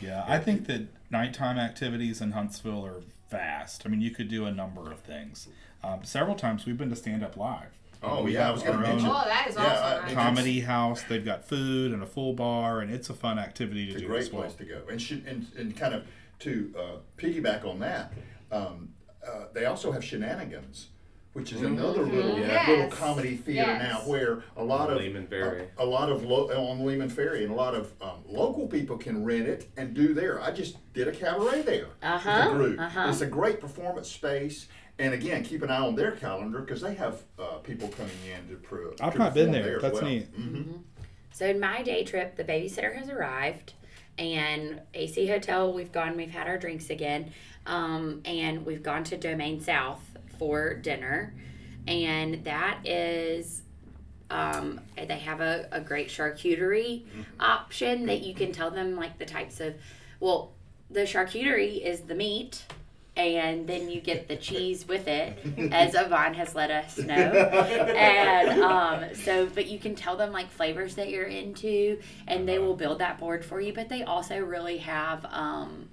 Yeah, 0.00 0.22
I 0.28 0.38
think 0.38 0.66
that 0.66 0.82
nighttime 1.10 1.56
activities 1.56 2.20
in 2.20 2.32
Huntsville 2.32 2.84
are 2.84 3.00
vast. 3.30 3.84
I 3.86 3.88
mean, 3.88 4.02
you 4.02 4.10
could 4.10 4.28
do 4.28 4.44
a 4.44 4.52
number 4.52 4.92
of 4.92 5.00
things. 5.00 5.48
Um, 5.82 6.04
several 6.04 6.34
times 6.34 6.66
we've 6.66 6.76
been 6.76 6.90
to 6.90 6.96
Stand 6.96 7.24
Up 7.24 7.38
Live 7.38 7.70
Oh, 8.04 8.22
We 8.22 8.34
yeah, 8.34 8.42
I 8.42 8.46
have 8.46 8.54
was 8.54 8.62
going 8.62 8.76
to 8.76 8.82
mention. 8.82 9.08
Oh, 9.08 9.22
that 9.24 9.46
is 9.48 9.56
Yeah, 9.56 9.62
awesome. 9.62 9.84
I- 9.84 9.98
right? 9.98 10.06
Com- 10.14 10.14
comedy 10.14 10.60
house. 10.60 11.02
They've 11.08 11.24
got 11.24 11.44
food 11.44 11.92
and 11.92 12.02
a 12.02 12.06
full 12.06 12.34
bar, 12.34 12.80
and 12.80 12.92
it's 12.92 13.08
a 13.08 13.14
fun 13.14 13.38
activity 13.38 13.86
to 13.86 13.92
It's 13.92 13.98
a 13.98 14.00
do 14.02 14.06
great 14.08 14.22
as 14.22 14.32
well. 14.32 14.42
place 14.42 14.54
to 14.56 14.64
go. 14.64 14.82
And, 14.90 15.00
should, 15.00 15.26
and, 15.26 15.46
and 15.56 15.76
kind 15.76 15.94
of 15.94 16.04
to 16.40 16.74
uh, 16.78 16.96
piggyback 17.16 17.64
on 17.64 17.80
that, 17.80 18.12
um, 18.50 18.90
uh, 19.26 19.46
they 19.52 19.64
also 19.66 19.90
have 19.92 20.04
Shenanigans, 20.04 20.88
which 21.32 21.52
is 21.52 21.62
another 21.62 22.02
little 22.02 22.38
Yes. 22.38 22.68
little 22.68 22.88
comedy 22.88 23.36
theater 23.36 23.72
Yes. 23.72 23.82
now 23.82 24.08
where 24.10 24.42
a 24.56 24.62
lot 24.64 24.90
of 24.90 24.98
Leeman 24.98 25.28
Ferry. 25.28 25.68
A, 25.78 25.84
a 25.84 25.86
lot 25.86 26.10
of 26.10 26.22
lo- 26.24 26.48
on 26.50 26.80
Leeman 26.80 27.10
Ferry 27.10 27.42
and 27.44 27.52
a 27.52 27.56
lot 27.56 27.74
of 27.74 27.92
um, 28.02 28.22
local 28.26 28.66
people 28.68 28.96
can 28.98 29.24
rent 29.24 29.48
it 29.48 29.68
and 29.76 29.94
do 29.94 30.14
there. 30.14 30.40
I 30.40 30.50
just 30.50 30.76
did 30.92 31.08
a 31.08 31.12
cabaret 31.12 31.62
there 31.62 31.86
Uh-huh, 32.02 32.40
with 32.52 32.52
a 32.52 32.54
group. 32.64 32.80
uh-huh. 32.80 33.06
It's 33.08 33.20
a 33.22 33.26
great 33.26 33.60
performance 33.60 34.08
space. 34.10 34.68
And 34.96 35.12
again, 35.12 35.42
keep 35.42 35.62
an 35.62 35.70
eye 35.72 35.80
on 35.80 35.96
their 35.96 36.12
calendar 36.12 36.60
because 36.60 36.80
they 36.80 36.94
have 36.94 37.22
uh, 37.36 37.56
people 37.64 37.88
coming 37.88 38.12
in 38.32 38.48
to 38.48 38.54
pro. 38.62 38.92
I've 39.00 39.18
not 39.18 39.34
been 39.34 39.48
perform 39.48 39.64
there. 39.66 39.80
That's 39.80 39.94
well. 39.94 40.04
neat. 40.04 40.32
Mhm. 40.38 40.82
So 41.32 41.46
in 41.46 41.58
my 41.58 41.82
day 41.82 42.04
trip, 42.04 42.36
the 42.36 42.44
babysitter 42.44 42.94
has 42.94 43.08
arrived, 43.08 43.72
and 44.18 44.80
AC 44.92 45.26
Hotel. 45.26 45.72
We've 45.72 45.92
gone. 45.92 46.16
We've 46.16 46.30
had 46.30 46.46
our 46.46 46.58
drinks 46.58 46.90
again, 46.90 47.32
um, 47.66 48.22
and 48.24 48.64
we've 48.64 48.82
gone 48.82 49.04
to 49.04 49.16
Domain 49.16 49.60
South 49.60 50.02
for 50.38 50.74
dinner, 50.74 51.34
and 51.86 52.44
that 52.44 52.80
is. 52.84 53.62
Um, 54.30 54.80
they 54.96 55.18
have 55.18 55.40
a, 55.40 55.68
a 55.70 55.80
great 55.80 56.08
charcuterie 56.08 57.04
option 57.38 58.06
that 58.06 58.22
you 58.22 58.34
can 58.34 58.52
tell 58.52 58.70
them 58.70 58.96
like 58.96 59.18
the 59.18 59.26
types 59.26 59.60
of 59.60 59.74
well 60.18 60.54
the 60.90 61.00
charcuterie 61.00 61.80
is 61.80 62.00
the 62.00 62.14
meat 62.14 62.64
and 63.16 63.66
then 63.66 63.88
you 63.88 64.00
get 64.00 64.28
the 64.28 64.36
cheese 64.48 64.86
with 64.86 65.06
it 65.08 65.38
as 65.72 65.94
Ivonne 65.94 66.34
has 66.34 66.54
let 66.54 66.70
us 66.70 66.98
know. 66.98 67.14
And 67.94 68.62
um, 68.62 69.14
so 69.14 69.46
but 69.46 69.66
you 69.66 69.78
can 69.78 69.94
tell 69.94 70.16
them 70.16 70.32
like 70.32 70.50
flavors 70.50 70.94
that 70.96 71.10
you're 71.10 71.24
into 71.26 71.98
and 72.26 72.48
they 72.48 72.58
will 72.58 72.74
build 72.74 72.98
that 72.98 73.18
board 73.18 73.44
for 73.44 73.60
you 73.60 73.72
but 73.72 73.88
they 73.88 74.02
also 74.02 74.38
really 74.38 74.78
have 74.78 75.24
um, 75.26 75.88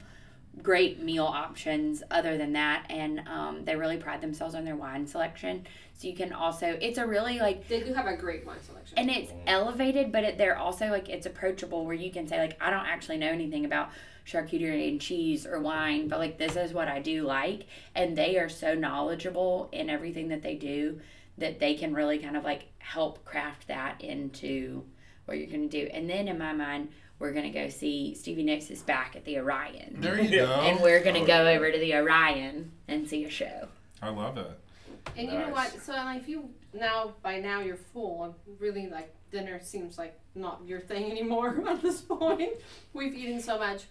great 0.62 1.02
meal 1.02 1.26
options 1.26 2.04
other 2.12 2.38
than 2.38 2.54
that 2.54 2.86
and 2.90 3.22
um, 3.28 3.64
they 3.64 3.76
really 3.76 3.98
pride 3.98 4.22
themselves 4.22 4.54
on 4.54 4.66
their 4.66 4.76
wine 4.76 5.08
selection. 5.08 5.66
So 5.94 6.08
you 6.08 6.16
can 6.16 6.34
also 6.34 6.78
it's 6.82 6.98
a 6.98 7.06
really 7.06 7.40
like 7.40 7.68
They 7.68 7.82
do 7.82 7.94
have 7.94 8.08
a 8.08 8.18
great 8.18 8.46
wine 8.46 8.62
selection. 8.62 8.98
and 8.98 9.10
it's 9.10 9.32
elevated 9.48 10.12
but 10.12 10.24
it, 10.24 10.38
they're 10.38 10.58
also 10.58 10.88
like 10.88 11.10
it's 11.10 11.26
approachable 11.26 11.86
where 11.86 11.96
you 11.96 12.12
can 12.12 12.28
say 12.28 12.40
like 12.40 12.58
i 12.60 12.70
don't 12.72 12.88
actually 12.88 13.18
know 13.18 13.30
anything 13.30 13.66
about 13.66 13.90
charcuterie 14.26 14.90
and 14.90 15.00
cheese 15.00 15.46
or 15.46 15.60
wine 15.60 16.08
but 16.08 16.18
like 16.18 16.38
this 16.40 16.56
is 16.56 16.74
what 16.74 16.88
i 16.88 17.00
do 17.00 17.24
like 17.24 17.68
and 17.94 18.18
they 18.18 18.38
are 18.38 18.50
so 18.50 18.74
knowledgeable 18.74 19.70
in 19.72 19.90
everything 19.92 20.30
that 20.30 20.42
they 20.42 20.56
do 20.56 21.00
that 21.38 21.60
they 21.60 21.76
can 21.76 21.94
really 21.94 22.18
kind 22.18 22.36
of 22.36 22.44
like 22.44 22.66
help 22.80 23.24
craft 23.24 23.68
that 23.68 24.02
into 24.02 24.84
what 25.26 25.38
you're 25.38 25.48
going 25.48 25.70
to 25.70 25.86
do. 25.86 25.90
And 25.94 26.10
then 26.10 26.28
in 26.28 26.38
my 26.38 26.54
mind 26.54 26.90
we're 27.22 27.32
going 27.32 27.52
to 27.52 27.58
go 27.58 27.70
see 27.70 28.16
stevie 28.16 28.44
nicks 28.44 28.70
is 28.72 28.82
back 28.82 29.16
at 29.16 29.24
the 29.26 29.38
orion 29.38 29.96
There 30.00 30.20
you 30.20 30.30
go. 30.40 30.46
and 30.48 30.82
we're 30.82 31.02
going 31.02 31.16
to 31.16 31.22
Oh, 31.22 31.26
go 31.28 31.44
yeah. 31.50 31.56
over 31.56 31.72
to 31.72 31.78
the 31.78 31.94
orion 31.96 32.72
and 32.88 33.08
see 33.08 33.24
a 33.26 33.30
show 33.30 33.68
I 34.02 34.10
love 34.10 34.38
it. 34.38 34.50
And 35.16 35.32
you 35.32 35.38
know 35.38 35.50
what? 35.50 35.80
So 35.84 35.94
like 35.94 36.22
if 36.22 36.28
you 36.28 36.50
now 36.74 37.14
by 37.22 37.40
now 37.40 37.60
you're 37.62 37.76
full 37.78 38.24
and 38.24 38.34
really 38.60 38.88
like 38.88 39.14
dinner 39.32 39.60
seems 39.62 39.98
like 39.98 40.20
not 40.36 40.62
your 40.66 40.80
thing 40.80 41.10
anymore 41.12 41.64
at 41.70 41.82
this 41.82 42.02
point. 42.02 42.54
We've 42.94 43.14
eaten 43.14 43.40
so 43.40 43.58
much. 43.60 43.84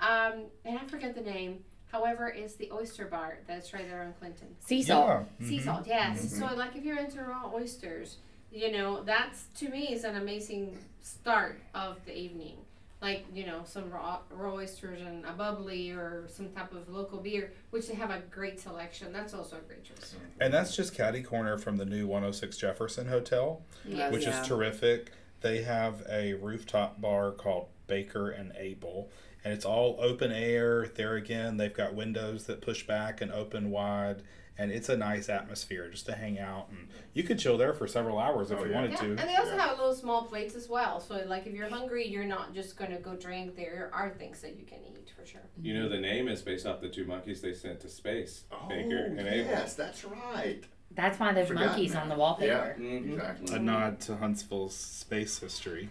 Um, 0.00 0.46
and 0.64 0.78
I 0.78 0.84
forget 0.86 1.14
the 1.14 1.20
name. 1.20 1.62
However, 1.92 2.28
it's 2.28 2.54
the 2.54 2.70
oyster 2.72 3.04
bar 3.06 3.38
that's 3.46 3.72
right 3.72 3.88
there 3.88 4.02
on 4.02 4.14
Clinton. 4.18 4.48
sea 4.60 4.82
salt 4.82 5.26
Yeah. 5.40 5.46
Sea 5.46 5.58
Mhm. 5.58 5.64
salt, 5.64 5.86
yes. 5.86 6.24
Mhm. 6.26 6.38
So 6.50 6.54
like 6.56 6.74
if 6.74 6.84
you're 6.84 6.98
into 6.98 7.22
raw 7.22 7.50
oysters, 7.54 8.16
you 8.50 8.72
know, 8.72 9.02
that's 9.04 9.44
to 9.58 9.68
me 9.68 9.92
is 9.92 10.02
an 10.04 10.16
amazing 10.16 10.76
start 11.00 11.60
of 11.74 12.04
the 12.06 12.16
evening. 12.18 12.56
Like, 13.02 13.26
you 13.34 13.44
know, 13.44 13.62
some 13.64 13.90
raw 13.90 14.20
raw 14.30 14.54
oysters 14.54 15.00
and 15.02 15.24
a 15.26 15.32
bubbly 15.32 15.90
or 15.90 16.24
some 16.28 16.50
type 16.50 16.72
of 16.72 16.88
local 16.88 17.18
beer, 17.18 17.52
which 17.70 17.88
they 17.88 17.94
have 17.94 18.10
a 18.10 18.20
great 18.30 18.60
selection. 18.60 19.12
That's 19.12 19.34
also 19.34 19.56
a 19.56 19.60
great 19.60 19.82
choice. 19.82 20.14
And 20.40 20.54
that's 20.54 20.76
just 20.76 20.94
caddy 20.94 21.20
corner 21.22 21.58
from 21.58 21.78
the 21.78 21.84
new 21.84 22.06
106 22.06 22.56
Jefferson 22.56 23.08
Hotel, 23.08 23.60
Yes. 23.84 24.12
which 24.12 24.22
Yeah. 24.24 24.40
is 24.40 24.46
terrific. 24.46 25.10
They 25.40 25.62
have 25.62 26.06
a 26.08 26.34
rooftop 26.34 27.00
bar 27.00 27.32
called 27.32 27.66
Baker 27.88 28.30
and 28.30 28.52
Able, 28.56 29.10
and 29.44 29.52
it's 29.52 29.64
all 29.64 29.96
open 29.98 30.30
air. 30.30 30.86
There 30.86 31.16
again, 31.16 31.56
they've 31.56 31.74
got 31.74 31.94
windows 31.94 32.46
that 32.46 32.60
push 32.60 32.86
back 32.86 33.20
and 33.20 33.32
open 33.32 33.72
wide, 33.72 34.22
and 34.58 34.70
it's 34.70 34.88
a 34.88 34.96
nice 34.96 35.28
atmosphere 35.28 35.88
just 35.90 36.06
to 36.06 36.14
hang 36.14 36.38
out. 36.38 36.68
And 36.70 36.88
you 37.14 37.22
could 37.22 37.38
chill 37.38 37.56
there 37.56 37.72
for 37.72 37.86
several 37.86 38.18
hours 38.18 38.50
if 38.50 38.58
Oh, 38.60 38.64
you 38.64 38.70
yeah. 38.70 38.74
wanted 38.76 38.90
Yeah, 38.92 38.96
to. 38.98 39.04
and 39.10 39.18
they 39.20 39.36
also 39.36 39.54
Yeah. 39.56 39.66
have 39.68 39.78
little 39.78 39.94
small 39.94 40.24
plates 40.24 40.54
as 40.54 40.68
well. 40.68 41.00
So 41.00 41.22
like 41.26 41.46
if 41.46 41.54
you're 41.54 41.68
hungry, 41.68 42.06
you're 42.06 42.24
not 42.24 42.54
just 42.54 42.76
gonna 42.76 42.98
go 42.98 43.14
drink. 43.16 43.56
There 43.56 43.90
are 43.92 44.10
things 44.10 44.40
that 44.42 44.56
you 44.58 44.64
can 44.64 44.78
eat 44.84 45.10
for 45.18 45.24
sure. 45.26 45.40
You 45.60 45.74
know 45.74 45.88
the 45.88 45.98
name 45.98 46.28
is 46.28 46.42
based 46.42 46.66
off 46.66 46.80
the 46.80 46.88
two 46.88 47.04
monkeys 47.04 47.40
they 47.40 47.54
sent 47.54 47.80
to 47.80 47.88
space, 47.88 48.44
Oh, 48.52 48.68
Baker 48.68 49.04
and 49.06 49.20
Able. 49.20 49.50
yes, 49.50 49.74
that's 49.74 50.04
right. 50.04 50.62
that's 50.94 51.18
why 51.18 51.32
there's 51.32 51.48
Forgotten 51.48 51.68
monkeys 51.70 51.92
that. 51.94 52.02
on 52.02 52.08
the 52.10 52.14
wallpaper 52.14 52.76
Yeah, 52.78 52.84
Mhm. 52.84 53.12
exactly. 53.14 53.56
A 53.56 53.58
nod 53.58 54.00
to 54.00 54.16
Huntsville's 54.16 54.76
space 54.76 55.38
history. 55.38 55.88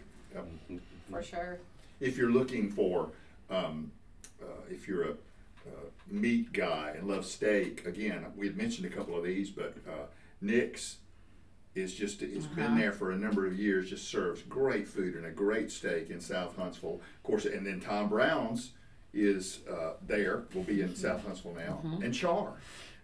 For 1.10 1.24
sure. 1.24 1.60
If 2.00 2.18
you're 2.18 2.30
looking 2.32 2.70
for, 2.72 3.10
um, 3.50 3.92
uh, 4.42 4.46
if 4.70 4.88
you're 4.88 5.10
a 5.12 5.16
uh, 5.68 5.72
meat 6.08 6.52
guy 6.54 6.94
and 6.98 7.08
love 7.08 7.26
steak, 7.26 7.86
again, 7.86 8.26
we 8.36 8.48
had 8.48 8.58
mentioned 8.58 8.86
a 8.86 8.90
couple 8.96 9.16
of 9.18 9.24
these, 9.24 9.50
but 9.50 9.76
uh, 9.88 10.06
Nick's 10.42 10.98
is 11.74 11.94
just, 11.94 12.22
it's 12.22 12.46
been 12.48 12.66
Uh-huh. 12.66 12.78
there 12.78 12.92
for 12.92 13.12
a 13.12 13.18
number 13.18 13.46
of 13.48 13.58
years, 13.58 13.90
just 13.90 14.10
serves 14.10 14.42
great 14.44 14.88
food 14.88 15.16
and 15.16 15.26
a 15.26 15.32
great 15.32 15.72
steak 15.72 16.10
in 16.10 16.20
South 16.20 16.56
Huntsville. 16.58 16.96
Of 17.16 17.24
course, 17.24 17.46
and 17.46 17.66
then 17.66 17.80
Tom 17.80 18.10
Brown's 18.10 18.72
is 19.14 19.60
uh, 19.70 19.94
there, 20.06 20.44
will 20.54 20.64
be 20.64 20.82
in 20.82 20.96
South 20.96 21.24
Huntsville 21.26 21.54
now, 21.56 21.80
and 22.04 22.14
Char, 22.14 22.54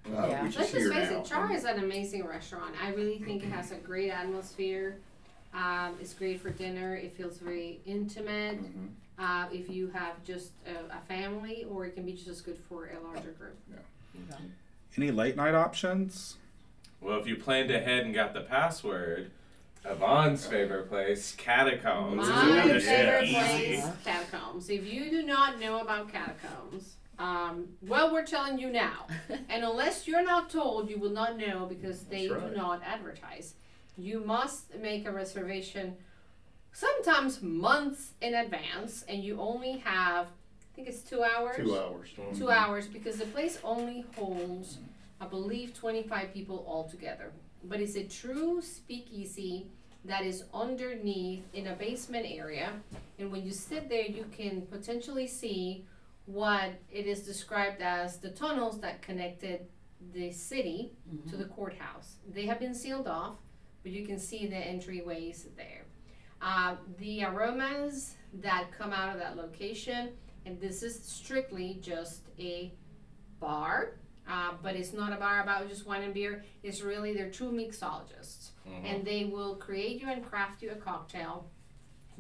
uh, 0.08 0.28
Yeah. 0.30 0.42
Let's 0.44 0.56
just 0.56 0.76
here 0.76 0.92
face 0.92 1.12
now. 1.12 1.20
it, 1.20 1.26
Char 1.26 1.52
is 1.54 1.64
an 1.66 1.80
amazing 1.80 2.26
restaurant. 2.26 2.76
I 2.84 2.90
really 2.92 3.20
think 3.20 3.44
it 3.44 3.50
has 3.50 3.72
a 3.72 3.76
great 3.76 4.10
atmosphere. 4.12 4.98
Um, 5.54 5.96
it's 6.02 6.14
great 6.14 6.40
for 6.42 6.50
dinner. 6.50 6.96
It 6.96 7.16
feels 7.16 7.38
very 7.38 7.80
intimate. 7.86 8.58
Mhm. 8.62 8.90
Uh, 9.20 9.48
if 9.52 9.70
you 9.70 9.88
have 9.90 10.24
just 10.24 10.52
a, 10.66 10.96
a 10.96 11.02
family, 11.08 11.66
or 11.70 11.86
it 11.86 11.96
can 11.96 12.06
be 12.06 12.14
just 12.14 12.28
as 12.28 12.42
good 12.42 12.58
for 12.70 12.86
a 12.86 13.04
larger 13.04 13.32
group. 13.32 13.58
Yeah. 13.70 14.36
Any 14.96 15.12
late 15.12 15.36
night 15.36 15.56
options? 15.56 16.38
Well, 17.02 17.20
if 17.20 17.28
you 17.28 17.36
planned 17.36 17.72
ahead 17.72 18.06
and 18.06 18.14
got 18.14 18.34
the 18.34 18.42
password, 18.42 19.32
Ivonne's 19.86 20.46
favorite 20.46 20.90
place, 20.90 21.34
Catacombs. 21.38 22.28
My 22.28 22.80
favorite 22.80 23.24
easy. 23.24 23.36
place, 23.36 23.86
catacombs. 24.04 24.70
If 24.70 24.86
you 24.86 25.10
do 25.10 25.24
not 25.24 25.60
know 25.60 25.80
about 25.80 26.12
catacombs, 26.12 26.96
um, 27.20 27.68
well, 27.82 28.12
we're 28.12 28.26
telling 28.26 28.60
you 28.60 28.72
now. 28.72 29.08
and 29.50 29.64
unless 29.64 30.08
you're 30.08 30.24
not 30.24 30.50
told, 30.50 30.90
you 30.90 31.00
will 31.00 31.12
not 31.12 31.38
know 31.38 31.66
because 31.66 32.04
they 32.04 32.28
right. 32.28 32.50
do 32.50 32.56
not 32.56 32.82
advertise. 32.84 33.56
You 33.98 34.20
must 34.20 34.76
make 34.76 35.08
a 35.08 35.12
reservation 35.12 35.96
sometimes 36.78 37.42
months 37.42 38.12
in 38.22 38.36
advance, 38.36 39.04
and 39.10 39.24
you 39.24 39.40
only 39.40 39.78
have, 39.78 40.28
I 40.28 40.76
think 40.76 40.88
it's 40.88 41.02
two 41.02 41.24
hours. 41.24 41.56
Two 41.58 41.76
hours. 41.76 42.10
Two 42.38 42.52
hours 42.52 42.88
because 42.88 43.18
the 43.18 43.26
place 43.26 43.58
only 43.64 44.06
holds, 44.16 44.78
I 45.20 45.26
believe, 45.26 45.74
25 45.74 46.32
people 46.32 46.64
altogether. 46.68 47.32
But 47.64 47.80
it's 47.80 47.96
a 47.96 48.04
true 48.04 48.62
speakeasy 48.62 49.66
that 50.06 50.24
is 50.24 50.44
underneath 50.54 51.46
in 51.54 51.66
a 51.68 51.74
basement 51.74 52.28
area. 52.30 52.74
And 53.18 53.32
when 53.32 53.44
you 53.44 53.52
sit 53.52 53.90
there, 53.90 54.06
you 54.06 54.26
can 54.32 54.62
potentially 54.68 55.26
see 55.26 55.84
what 56.28 56.74
it 56.92 57.08
is 57.08 57.22
described 57.22 57.82
as 57.82 58.18
the 58.18 58.30
tunnels 58.30 58.80
that 58.82 59.02
connected 59.02 59.62
the 60.14 60.32
city 60.32 60.92
to 61.10 61.16
mm-hmm. 61.16 61.40
the 61.40 61.46
courthouse. 61.46 62.18
They 62.32 62.46
have 62.46 62.60
been 62.60 62.76
sealed 62.76 63.08
off, 63.08 63.38
but 63.82 63.92
you 63.92 64.06
can 64.06 64.20
see 64.20 64.46
the 64.46 64.56
entryways 64.56 65.48
there. 65.56 65.87
Uh, 66.42 66.76
the 67.00 67.24
aromas 67.24 68.16
that 68.34 68.68
come 68.78 68.94
out 68.94 69.12
of 69.14 69.20
that 69.20 69.36
location, 69.36 70.10
and 70.46 70.60
this 70.62 70.84
is 70.84 71.02
strictly 71.04 71.80
just 71.82 72.22
a 72.40 72.72
bar, 73.40 73.96
uh, 74.30 74.52
but 74.62 74.76
it's 74.76 74.94
not 74.94 75.12
a 75.12 75.16
bar 75.16 75.42
about 75.42 75.68
just 75.68 75.86
wine 75.88 76.04
and 76.04 76.14
beer. 76.14 76.44
It's 76.64 76.82
really 76.82 77.14
they're 77.14 77.32
true 77.32 77.52
mixologists, 77.52 78.52
Mhm. 78.68 78.84
and 78.86 79.06
they 79.06 79.26
will 79.26 79.56
create 79.56 80.02
you 80.02 80.10
and 80.10 80.24
craft 80.24 80.62
you 80.62 80.72
a 80.72 80.76
cocktail 80.76 81.50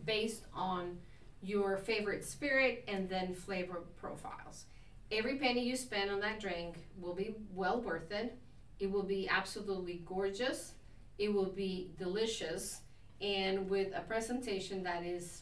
based 0.05 0.45
on 0.53 0.99
your 1.41 1.77
favorite 1.77 2.23
spirit 2.25 2.83
and 2.87 3.07
then 3.09 3.33
flavor 3.35 3.81
profiles. 3.97 4.65
Every 5.11 5.37
penny 5.37 5.63
you 5.63 5.75
spend 5.75 6.09
on 6.09 6.19
that 6.21 6.39
drink 6.39 6.87
will 6.99 7.13
be 7.13 7.35
well 7.53 7.81
worth 7.81 8.11
it. 8.11 8.37
It 8.79 8.91
will 8.91 9.03
be 9.03 9.27
absolutely 9.29 10.01
gorgeous. 10.05 10.73
It 11.17 11.31
will 11.33 11.51
be 11.51 11.93
delicious 11.97 12.81
and 13.21 13.69
with 13.69 13.95
a 13.95 14.01
presentation 14.01 14.83
that 14.83 15.03
is 15.03 15.41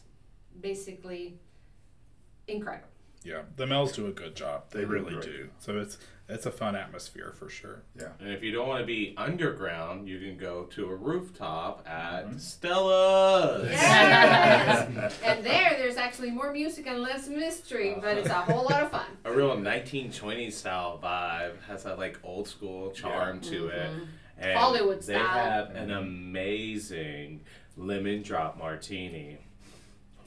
basically 0.60 1.38
incredible. 2.48 2.88
Yeah, 3.24 3.42
the 3.56 3.66
males 3.66 3.92
do 3.92 4.06
a 4.06 4.12
good 4.12 4.36
job. 4.36 4.70
They, 4.70 4.80
They 4.80 4.84
really 4.84 5.14
great. 5.14 5.24
do. 5.24 5.48
So 5.58 5.78
it's 5.78 5.98
it's 6.28 6.46
a 6.46 6.50
fun 6.50 6.74
atmosphere 6.76 7.32
for 7.36 7.48
sure. 7.48 7.82
Yeah. 7.98 8.08
And 8.20 8.30
if 8.30 8.42
you 8.42 8.50
don't 8.52 8.66
want 8.68 8.80
to 8.80 8.86
be 8.86 9.14
underground, 9.16 10.08
you 10.08 10.18
can 10.20 10.36
go 10.36 10.64
to 10.74 10.90
a 10.90 10.94
rooftop 10.94 11.86
at 11.88 12.26
Mm-hmm. 12.26 12.38
Stella's. 12.38 13.70
Yes. 13.70 15.18
and 15.24 15.44
there, 15.44 15.74
there's 15.76 15.96
actually 15.96 16.30
more 16.32 16.52
music 16.52 16.86
and 16.86 17.00
less 17.00 17.28
mystery, 17.28 17.96
but 18.00 18.16
it's 18.16 18.28
a 18.28 18.34
whole 18.34 18.64
lot 18.64 18.82
of 18.82 18.90
fun. 18.90 19.06
A 19.24 19.32
real 19.32 19.56
1920s 19.56 20.52
style 20.52 21.00
vibe 21.02 21.60
has 21.68 21.82
that 21.84 21.98
like 21.98 22.18
old 22.24 22.46
school 22.48 22.90
charm 22.92 23.40
to 23.42 23.68
it. 23.68 23.90
And 24.38 24.58
Hollywood 24.58 25.02
style. 25.02 25.18
they 25.18 25.24
style. 25.24 25.50
have 25.50 25.70
an 25.76 25.90
amazing 25.90 27.40
lemon 27.76 28.22
drop 28.22 28.58
martini. 28.58 29.38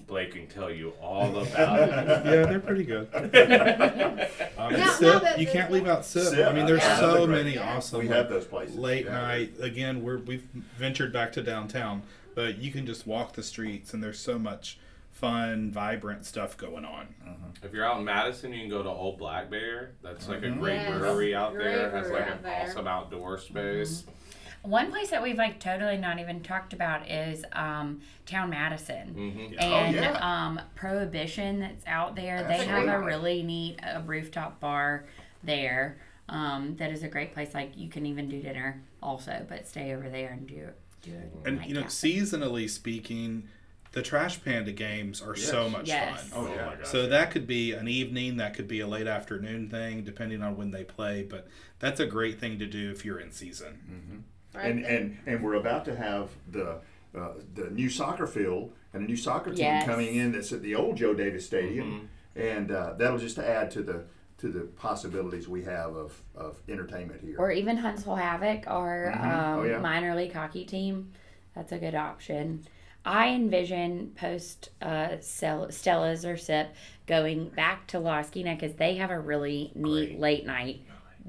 Blake 0.07 0.33
can 0.33 0.47
tell 0.47 0.71
you 0.71 0.89
all 1.01 1.29
about 1.37 1.79
it. 1.81 1.89
Yeah, 2.25 2.45
they're 2.45 2.59
pretty 2.59 2.83
good. 2.83 3.07
Um, 3.13 4.73
Now- 4.73 4.77
now 4.77 4.91
sip, 4.93 5.21
that 5.21 5.39
you 5.39 5.45
can't 5.45 5.71
leave 5.71 5.87
out 5.87 6.03
sip. 6.03 6.23
Sip, 6.23 6.47
I 6.47 6.51
mean, 6.53 6.65
there's 6.65 6.81
yeah. 6.81 6.97
so 6.99 7.09
Another 7.23 7.27
many 7.27 7.53
yeah. 7.55 7.75
awesome 7.75 7.99
we 7.99 8.07
like, 8.07 8.17
have 8.17 8.29
those 8.29 8.45
places. 8.45 8.75
late 8.75 9.05
Yeah. 9.05 9.11
night. 9.11 9.53
Again, 9.61 10.01
we're 10.03 10.17
we've 10.17 10.43
ventured 10.77 11.13
back 11.13 11.31
to 11.33 11.43
downtown, 11.43 12.01
but 12.33 12.57
you 12.57 12.71
can 12.71 12.87
just 12.87 13.05
walk 13.05 13.33
the 13.33 13.43
streets, 13.43 13.93
and 13.93 14.01
there's 14.01 14.19
so 14.19 14.39
much 14.39 14.79
fun, 15.11 15.69
vibrant 15.69 16.25
stuff 16.25 16.57
going 16.57 16.85
on. 16.85 17.07
If 17.61 17.73
you're 17.73 17.85
out 17.85 17.99
in 17.99 18.05
Madison, 18.05 18.51
you 18.53 18.61
can 18.61 18.69
go 18.69 18.81
to 18.81 18.89
Old 18.89 19.19
Black 19.19 19.49
Bear. 19.51 19.91
That's 20.01 20.27
like 20.27 20.41
a 20.43 20.47
Mhm. 20.47 20.59
great 20.59 20.75
Yes. 20.75 20.97
brewery 20.97 21.35
out 21.35 21.53
Great 21.53 21.65
there. 21.65 21.91
Has 21.91 22.09
like 22.09 22.27
an 22.29 22.41
there. 22.41 22.65
awesome 22.67 22.87
outdoor 22.87 23.37
space. 23.37 24.05
One 24.63 24.91
place 24.91 25.09
that 25.11 25.23
we've 25.23 25.37
like 25.37 25.59
totally 25.59 25.97
not 25.97 26.19
even 26.19 26.41
talked 26.41 26.73
about 26.73 27.09
is 27.09 27.45
um, 27.53 28.01
Town 28.25 28.49
Madison. 28.49 29.15
Mm-hmm. 29.15 29.53
Yeah. 29.53 29.63
And 29.63 29.95
Oh, 29.97 30.01
yeah. 30.01 30.45
um, 30.47 30.61
Prohibition 30.75 31.59
that's 31.61 31.85
out 31.87 32.15
there. 32.15 32.43
That's 32.43 32.63
they 32.63 32.65
a 32.65 32.69
have 32.69 32.83
a 32.87 32.91
one. 32.97 33.05
really 33.05 33.41
neat 33.43 33.79
uh, 33.83 34.01
rooftop 34.05 34.59
bar 34.59 35.05
there. 35.43 35.97
Um, 36.27 36.75
that 36.77 36.91
is 36.91 37.03
a 37.03 37.07
great 37.07 37.33
place. 37.33 37.53
Like 37.53 37.71
you 37.77 37.89
can 37.89 38.05
even 38.05 38.27
do 38.29 38.41
dinner 38.41 38.81
also, 39.01 39.45
but 39.47 39.67
stay 39.67 39.93
over 39.93 40.09
there 40.09 40.29
and 40.31 40.45
do 40.47 40.67
do 41.01 41.11
it. 41.13 41.31
And 41.47 41.65
you 41.65 41.73
know, 41.73 41.83
seasonally 41.83 42.69
speaking, 42.69 43.47
the 43.93 44.01
Trash 44.03 44.43
Panda 44.43 44.71
games 44.73 45.21
are 45.21 45.35
so 45.35 45.69
much 45.69 45.87
Yes. 45.87 46.27
fun. 46.29 46.45
Oh, 46.45 46.53
yeah. 46.53 46.65
my 46.65 46.75
gosh. 46.75 46.87
So 46.87 47.07
that 47.07 47.31
could 47.31 47.47
be 47.47 47.71
an 47.71 47.87
evening, 47.87 48.37
that 48.37 48.53
could 48.53 48.67
be 48.67 48.81
a 48.81 48.87
late 48.87 49.07
afternoon 49.07 49.69
thing, 49.69 50.03
depending 50.03 50.43
on 50.43 50.57
when 50.57 50.69
they 50.71 50.83
play. 50.83 51.23
But 51.23 51.47
that's 51.79 51.99
a 51.99 52.05
great 52.05 52.39
thing 52.39 52.59
to 52.59 52.67
do 52.67 52.91
if 52.91 53.03
you're 53.05 53.19
in 53.19 53.31
season. 53.31 54.25
Right? 54.59 54.71
And, 54.71 54.85
and 54.85 55.17
and 55.25 55.43
we're 55.43 55.55
about 55.55 55.85
to 55.85 55.95
have 55.95 56.29
the 56.51 56.79
uh, 57.17 57.29
the 57.55 57.69
new 57.71 57.89
soccer 57.89 58.27
field 58.27 58.71
and 58.93 59.03
a 59.03 59.05
new 59.07 59.15
soccer 59.17 59.49
team 59.51 59.59
Yes. 59.59 59.85
coming 59.85 60.13
in 60.15 60.31
that's 60.31 60.51
at 60.51 60.61
the 60.61 60.75
old 60.75 60.97
Joe 60.97 61.13
Davis 61.13 61.45
Stadium, 61.45 62.09
and 62.35 62.71
uh, 62.71 62.93
that'll 62.97 63.17
just 63.17 63.37
add 63.39 63.71
to 63.71 63.81
the 63.83 64.03
to 64.39 64.47
the 64.49 64.61
possibilities 64.61 65.47
we 65.49 65.63
have 65.63 65.95
of, 65.95 66.21
of 66.35 66.61
entertainment 66.69 67.19
here. 67.21 67.35
or 67.37 67.51
even 67.51 67.75
Huntsville 67.75 68.15
Havoc, 68.15 68.63
our 68.67 69.13
Mhm. 69.13 69.23
um, 69.25 69.59
Oh, 69.59 69.63
yeah. 69.63 69.79
minor 69.79 70.15
league 70.15 70.31
hockey 70.33 70.63
team. 70.65 71.11
That's 71.55 71.73
a 71.73 71.77
good 71.77 71.93
option. 71.95 72.63
I 73.03 73.29
envision 73.29 74.11
post 74.15 74.69
uh, 74.81 75.17
Stella's 75.19 76.25
or 76.25 76.37
SIP 76.37 76.69
going 77.05 77.49
back 77.49 77.87
to 77.87 77.99
La 77.99 78.19
Esquina 78.19 78.55
because 78.55 78.75
they 78.75 78.95
have 78.95 79.09
a 79.11 79.19
really 79.19 79.71
neat 79.75 80.09
Great. 80.11 80.19
late 80.19 80.45
night 80.45 80.81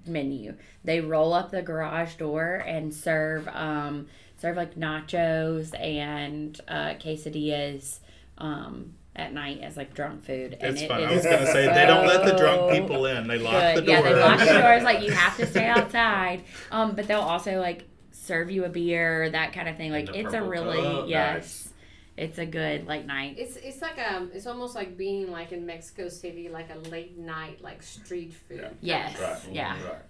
menu. 0.07 0.55
They 0.85 1.01
roll 1.01 1.33
up 1.33 1.51
the 1.51 1.63
garage 1.63 2.15
door 2.15 2.63
and 2.67 2.93
serve 2.95 3.49
um, 3.49 4.07
serve 4.39 4.57
like 4.57 4.75
nachos 4.77 5.79
and 5.79 6.59
uh, 6.69 6.95
quesadillas 6.95 7.99
um, 8.39 8.95
at 9.17 9.33
night 9.33 9.61
as 9.63 9.77
like 9.77 9.95
drunk 9.95 10.25
food. 10.25 10.57
And 10.61 10.73
It's 10.75 10.83
it 10.83 10.89
fun. 10.89 11.03
I 11.03 11.13
was 11.13 11.25
gonna 11.25 11.47
say 11.47 11.67
they 11.67 11.87
don't 11.87 12.07
let 12.07 12.25
the 12.25 12.37
drunk 12.37 12.73
people 12.73 13.07
in. 13.07 13.27
They 13.29 13.39
lock 13.39 13.75
good. 13.75 13.85
the 13.85 13.91
Yeah, 13.91 14.03
they 14.03 14.15
lock 14.15 14.39
the 14.39 14.61
doors. 14.61 14.83
Like 14.83 15.03
you 15.03 15.11
have 15.13 15.37
to 15.37 15.47
stay 15.47 15.67
outside. 15.77 16.45
Um, 16.71 16.95
but 16.95 17.07
they'll 17.07 17.21
also 17.21 17.61
like 17.61 17.85
serve 18.13 18.51
you 18.51 18.65
a 18.65 18.69
beer, 18.69 19.31
that 19.31 19.53
kind 19.53 19.69
of 19.69 19.77
thing. 19.77 19.91
Like 19.93 20.15
it's 20.15 20.35
a 20.35 20.43
really 20.43 20.81
cup. 20.83 21.09
yes, 21.09 21.70
it's 22.17 22.39
a 22.39 22.47
good 22.47 22.87
like 22.87 23.07
night. 23.07 23.37
It's 23.39 23.57
it's 23.57 23.81
like 23.83 23.99
um 23.99 24.31
it's 24.35 24.47
almost 24.47 24.75
like 24.75 24.97
being 24.97 25.31
like 25.31 25.53
in 25.53 25.65
Mexico 25.67 26.09
City, 26.09 26.49
like 26.49 26.69
a 26.75 26.79
late 26.91 27.17
night 27.19 27.63
like 27.63 27.83
street 27.83 28.33
food. 28.33 28.69
Yes, 28.81 29.19
Right. 29.21 29.55
yeah. 29.55 29.83
Right. 29.85 30.03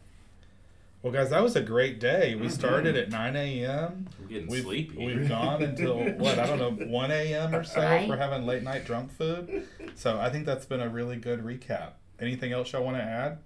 Well, 1.03 1.13
guys, 1.15 1.31
that 1.31 1.43
was 1.43 1.57
a 1.57 1.63
great 1.63 1.99
day. 1.99 2.33
Mm-hmm. 2.35 2.43
We 2.43 2.49
started 2.51 2.95
at 2.95 3.09
9 3.09 3.35
a.m. 3.35 4.07
I'm 4.21 4.27
getting 4.29 4.49
We've, 4.49 4.63
sleepy. 4.65 4.99
we've 5.03 5.27
gone 5.31 5.63
until 5.63 5.97
what 6.19 6.39
I 6.39 6.47
don't 6.47 6.59
know 6.59 6.87
1 6.87 7.11
a.m. 7.11 7.55
or 7.55 7.65
so 7.65 7.81
Right. 7.81 8.07
for 8.07 8.19
having 8.19 8.45
late 8.45 8.63
night 8.63 8.85
drunk 8.85 9.11
food. 9.11 9.67
So 9.95 10.19
I 10.21 10.29
think 10.29 10.45
that's 10.45 10.67
been 10.67 10.81
a 10.81 10.91
really 10.91 11.17
good 11.17 11.43
recap. 11.43 11.93
Anything 12.21 12.53
else 12.53 12.73
y'all 12.73 12.85
want 12.85 12.99
to 12.99 13.03
add? 13.03 13.39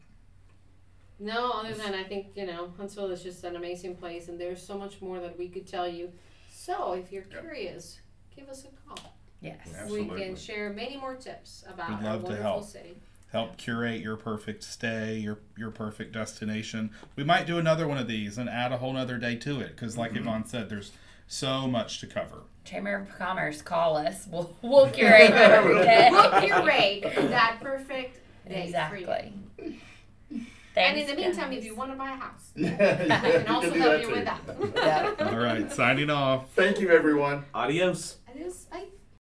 No, 1.21 1.53
other 1.53 1.75
than 1.75 1.95
I 1.95 2.03
think 2.03 2.29
you 2.35 2.45
know 2.45 2.73
Huntsville 2.77 3.11
is 3.13 3.23
just 3.23 3.45
an 3.45 3.55
amazing 3.55 3.95
place, 3.97 4.27
and 4.29 4.41
there's 4.41 4.61
so 4.61 4.77
much 4.77 5.01
more 5.01 5.21
that 5.21 5.39
we 5.39 5.49
could 5.49 5.67
tell 5.67 5.87
you. 5.87 6.11
So 6.51 6.95
if 6.95 7.13
you're 7.13 7.23
Yep. 7.31 7.41
curious, 7.41 8.01
give 8.37 8.49
us 8.49 8.65
a 8.65 8.89
call. 8.89 9.15
Yes. 9.41 9.59
Absolutely. 9.79 10.17
We 10.17 10.25
can 10.25 10.37
share 10.37 10.73
many 10.73 10.97
more 10.97 11.15
tips 11.17 11.65
about 11.69 11.91
We'd 11.91 11.97
our 11.97 12.03
love 12.03 12.21
to 12.23 12.29
wonderful 12.29 12.43
help. 12.43 12.65
city. 12.65 12.97
Help 13.31 13.57
curate 13.57 14.01
your 14.01 14.17
perfect 14.17 14.63
stay, 14.63 15.17
your 15.17 15.41
your 15.57 15.71
perfect 15.71 16.13
destination. 16.13 16.91
We 17.17 17.25
might 17.25 17.47
do 17.47 17.59
another 17.59 17.89
one 17.89 17.99
of 17.99 18.07
these 18.07 18.39
and 18.39 18.49
add 18.49 18.71
a 18.71 18.79
whole 18.79 18.93
nother 18.93 19.19
day 19.19 19.35
to 19.37 19.61
it 19.61 19.71
because, 19.71 19.99
like 19.99 20.13
mm-hmm. 20.13 20.29
Ivonne 20.29 20.47
said, 20.47 20.69
there's 20.69 20.93
so 21.27 21.67
much 21.67 21.99
to 22.01 22.07
cover. 22.07 22.43
Chamber 22.65 22.95
of 22.95 23.19
Commerce, 23.19 23.61
call 23.61 23.97
us. 23.97 24.27
We'll 24.31 24.57
we'll 24.63 24.89
curate 24.89 25.33
the 25.33 25.37
perfect 25.37 25.85
day. 25.85 26.09
We'll 26.11 26.41
curate 26.41 27.03
that 27.31 27.59
perfect 27.61 28.21
day 28.49 28.73
for 28.89 28.97
you. 28.97 29.07
Exactly. 29.09 29.33
And 30.77 30.99
in 30.99 31.07
the 31.07 31.15
meantime, 31.15 31.51
guys. 31.51 31.59
if 31.59 31.65
you 31.65 31.75
want 31.75 31.93
to 31.93 31.97
buy 31.97 32.11
a 32.13 32.17
house, 32.17 32.51
Yeah, 32.57 33.23
we 33.23 33.31
can 33.33 33.47
also 33.49 33.71
do 33.71 33.79
help 33.79 33.93
that 33.93 34.01
you 34.01 34.07
too. 34.09 34.15
with 34.15 34.25
that. 34.25 35.17
Yeah. 35.19 35.29
All 35.31 35.37
right, 35.37 35.73
signing 35.73 36.11
off. 36.11 36.51
Thank 36.55 36.81
you, 36.81 36.91
everyone. 36.91 37.45
Adios. 37.55 38.17
I 38.73 38.87